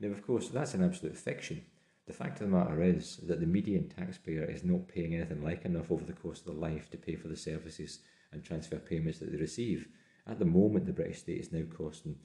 [0.00, 1.62] Now, of course, that's an absolute fiction.
[2.06, 5.64] The fact of the matter is that the median taxpayer is not paying anything like
[5.64, 8.00] enough over the course of their life to pay for the services
[8.32, 9.88] and transfer payments that they receive.
[10.26, 12.16] At the moment, the British state is now costing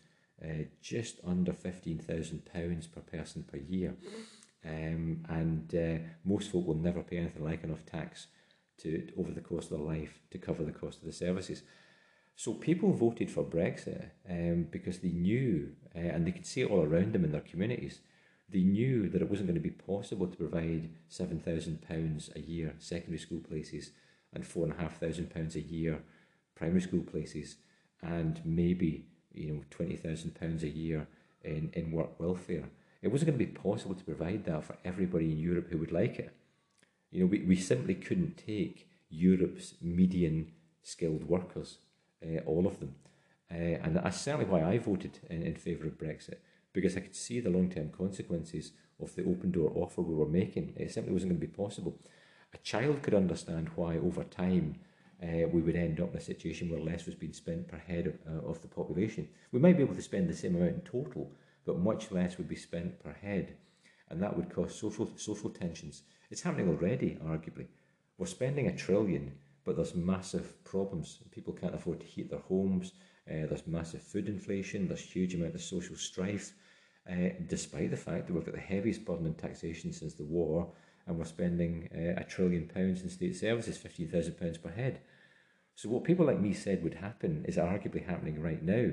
[0.44, 3.96] uh, just under £15,000 per person per year.
[4.64, 8.28] Um, and uh, most folk will never pay anything like enough tax
[8.82, 11.64] to over the course of their life to cover the cost of the services.
[12.36, 16.72] So people voted for Brexit um, because they knew, uh, and they could see it
[16.72, 18.00] all around them in their communities,
[18.50, 23.18] they knew that it wasn't going to be possible to provide £7,000 a year secondary
[23.18, 23.92] school places
[24.34, 26.02] and £4,500 a year
[26.56, 27.58] primary school places
[28.02, 31.08] and maybe you know £20,000 a year
[31.44, 32.70] in, in work welfare.
[33.02, 35.92] It wasn't going to be possible to provide that for everybody in Europe who would
[35.92, 36.32] like it.
[37.12, 40.52] You know, we, we simply couldn't take Europe's median
[40.82, 41.78] skilled workers,
[42.26, 42.96] uh, all of them.
[43.52, 46.38] Uh, and that's certainly why I voted in, in favour of Brexit,
[46.72, 50.28] because I could see the long term consequences of the open door offer we were
[50.28, 50.74] making.
[50.78, 52.00] It simply wasn't going to be possible.
[52.54, 54.76] A child could understand why, over time,
[55.22, 58.08] uh, we would end up in a situation where less was being spent per head
[58.08, 59.28] of, uh, of the population.
[59.52, 61.32] We might be able to spend the same amount in total,
[61.66, 63.56] but much less would be spent per head,
[64.12, 66.04] and that would cause social social tensions.
[66.30, 67.68] It's happening already, arguably.
[68.18, 69.34] We're spending a trillion,
[69.66, 71.20] but there's massive problems.
[71.32, 72.94] People can't afford to heat their homes.
[73.30, 74.88] Uh, there's massive food inflation.
[74.88, 76.54] There's huge amount of social strife,
[77.10, 80.72] uh, despite the fact that we've got the heaviest burden in taxation since the war,
[81.06, 85.02] and we're spending uh, a trillion pounds in state services, fifteen thousand pounds per head.
[85.76, 88.92] So what people like me said would happen is arguably happening right now.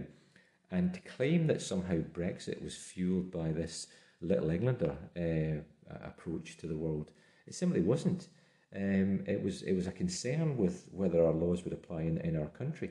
[0.70, 3.86] And to claim that somehow Brexit was fueled by this
[4.20, 7.10] little Englander uh, approach to the world,
[7.46, 8.28] it simply wasn't.
[8.74, 12.36] Um, it was it was a concern with whether our laws would apply in, in
[12.36, 12.90] our country.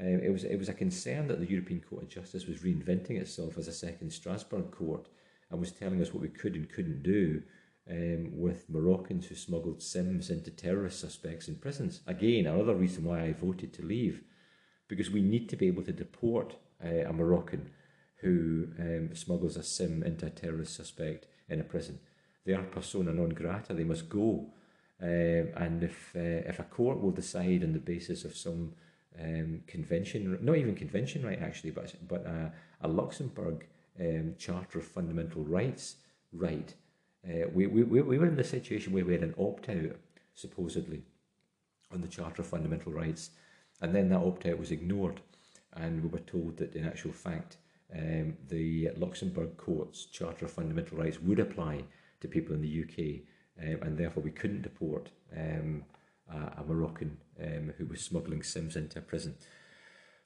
[0.00, 3.20] Uh, it was it was a concern that the European Court of Justice was reinventing
[3.20, 5.08] itself as a second Strasbourg court
[5.50, 7.42] and was telling us what we could and couldn't do
[7.90, 12.00] um, with Moroccans who smuggled Sims into terrorist suspects in prisons.
[12.06, 14.22] Again, another reason why I voted to leave,
[14.88, 17.70] because we need to be able to deport uh, a Moroccan
[18.18, 21.98] who um, smuggles a Sim into a terrorist suspect in a prison.
[22.44, 24.46] They are persona non grata, they must go.
[25.00, 28.72] Um, and if, uh, if a court will decide on the basis of some
[29.20, 32.52] um, convention, not even convention right actually, but, but a,
[32.82, 33.66] a Luxembourg
[34.00, 35.96] um, Charter of Fundamental Rights
[36.32, 36.74] right,
[37.28, 39.96] uh, we, we, we were in the situation where we had an opt out,
[40.34, 41.02] supposedly,
[41.92, 43.30] on the Charter of Fundamental Rights,
[43.80, 45.20] and then that opt out was ignored,
[45.74, 47.56] and we were told that in actual fact,
[47.94, 51.84] um, the Luxembourg Court's Charter of Fundamental Rights would apply
[52.20, 53.22] to people in the UK,
[53.62, 55.84] um, and therefore we couldn't deport um,
[56.30, 59.36] a, a Moroccan um, who was smuggling Sims into a prison.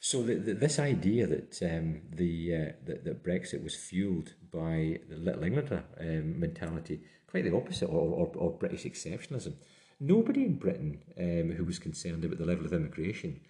[0.01, 4.99] So the, the, this idea that um, the uh, that, that Brexit was fueled by
[5.09, 9.55] the Little Englander um, mentality, quite the opposite, or, or, or British exceptionalism.
[10.01, 13.41] Nobody in Britain who was concerned about the level of immigration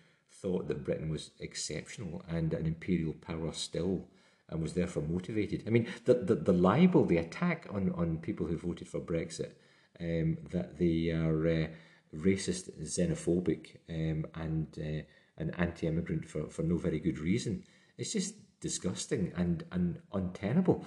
[0.43, 4.09] thought that Britain was exceptional and an imperial power still,
[4.49, 5.63] and was therefore motivated.
[5.67, 9.53] I mean, the the, the libel, the attack on, on people who voted for Brexit,
[10.01, 11.67] um, that they are uh,
[12.15, 15.03] racist, xenophobic, um, and uh,
[15.39, 17.63] an anti-immigrant for, for no very good reason.
[17.97, 20.85] It's just disgusting and, and untenable.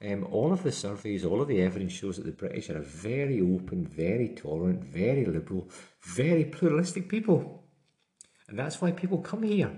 [0.00, 2.82] Um, all of the surveys, all of the evidence shows that the British are a
[2.82, 5.68] very open, very tolerant, very liberal,
[6.00, 7.64] very pluralistic people.
[8.48, 9.70] And that's why people come here.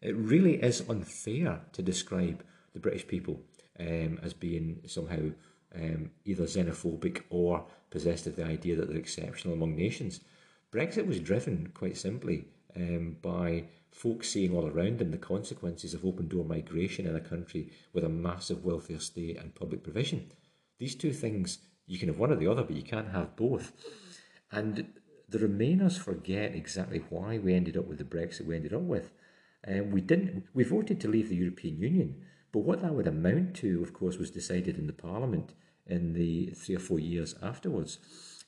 [0.00, 2.42] It really is unfair to describe
[2.72, 3.40] the British people
[3.78, 5.30] um, as being somehow
[5.74, 10.20] um, either xenophobic or possessed of the idea that they're exceptional among nations.
[10.72, 12.46] Brexit was driven, quite simply,
[12.76, 17.20] um, by folks seeing all around them the consequences of open door migration in a
[17.20, 20.32] country with a massive welfare state and public provision.
[20.78, 23.72] These two things, you can have one or the other, but you can't have both.
[24.50, 24.92] And
[25.32, 29.10] the Remainers forget exactly why we ended up with the Brexit we ended up with.
[29.66, 30.44] Um, we didn't.
[30.54, 32.22] We voted to leave the European Union,
[32.52, 35.54] but what that would amount to, of course, was decided in the Parliament
[35.86, 37.98] in the three or four years afterwards,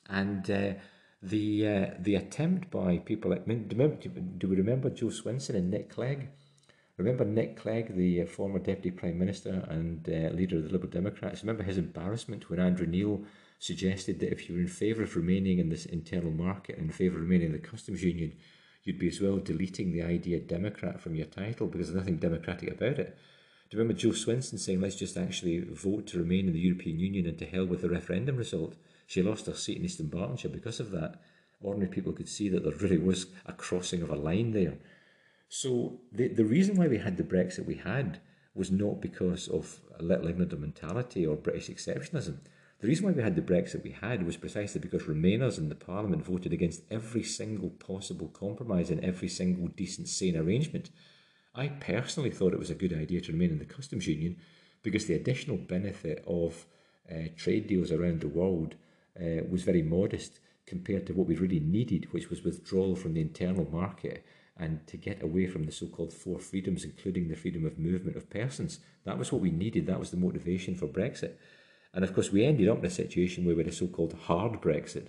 [0.09, 0.75] and uh,
[1.23, 6.29] the uh, the attempt by people like do we remember Jo Swinson and Nick Clegg?
[6.97, 10.93] Remember Nick Clegg, the uh, former deputy prime minister and uh, leader of the Liberal
[10.93, 11.43] Democrats.
[11.43, 13.23] Remember his embarrassment when Andrew Neil
[13.59, 17.17] suggested that if you were in favour of remaining in this internal market in favour
[17.17, 18.33] of remaining in the customs union,
[18.85, 22.71] you'd be as well deleting the idea Democrat from your title because there's nothing democratic
[22.71, 23.19] about it.
[23.71, 27.01] Do you remember Jo Swinson saying, let's just actually vote to remain in the European
[27.01, 28.77] Union and to hell with the referendum result?
[29.07, 31.21] She lost her seat in East Bartonshire because of that.
[31.61, 34.75] Ordinary people could see that there really was a crossing of a line there.
[35.57, 38.19] So the, the reason why we had the Brexit we had
[38.57, 42.39] was not because of a little Englander mentality or British exceptionalism.
[42.81, 45.77] The reason why we had the Brexit we had was precisely because Remainers in the
[45.77, 50.91] Parliament voted against every single possible compromise and every single decent, sane arrangement.
[51.55, 54.39] I personally thought it was a good idea to remain in the customs union
[54.83, 56.67] because the additional benefit of
[57.09, 58.75] uh, trade deals around the world
[59.17, 63.21] uh, was very modest compared to what we really needed, which was withdrawal from the
[63.21, 64.25] internal market
[64.57, 68.17] and to get away from the so called four freedoms, including the freedom of movement
[68.17, 68.79] of persons.
[69.05, 69.87] That was what we needed.
[69.87, 71.33] That was the motivation for Brexit.
[71.93, 74.15] And of course, we ended up in a situation where we had a so called
[74.15, 75.09] hard Brexit.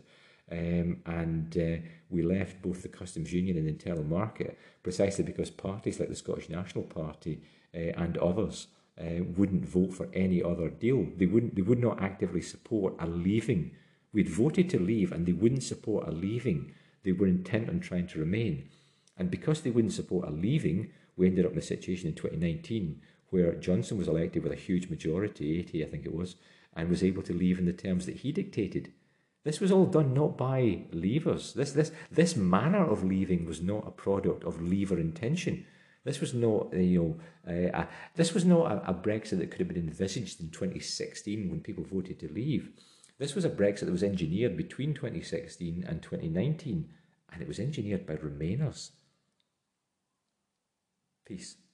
[0.52, 5.50] Um, and uh, we left both the customs union and the internal market precisely because
[5.50, 7.42] parties like the Scottish National Party
[7.74, 8.68] uh, and others
[9.02, 11.08] uh, wouldn't vote for any other deal.
[11.18, 11.56] They wouldn't.
[11.56, 13.72] They would not actively support a leaving.
[14.14, 16.74] We'd voted to leave, and they wouldn't support a leaving.
[17.04, 18.70] They were intent on trying to remain.
[19.18, 23.02] And because they wouldn't support a leaving, we ended up in a situation in 2019
[23.30, 26.36] where Johnson was elected with a huge majority, 80 I think it was,
[26.76, 28.92] and was able to leave in the terms that he dictated.
[29.44, 31.54] This was all done not by leavers.
[31.54, 35.66] This, this, this manner of leaving was not a product of leaver intention.
[36.04, 37.86] This was not, you know, uh,
[38.16, 41.84] this was not a, a Brexit that could have been envisaged in 2016 when people
[41.84, 42.72] voted to leave.
[43.18, 46.90] This was a Brexit that was engineered between 2016 and 2019,
[47.32, 48.92] and it was engineered by Remainers.
[51.26, 51.65] Peace.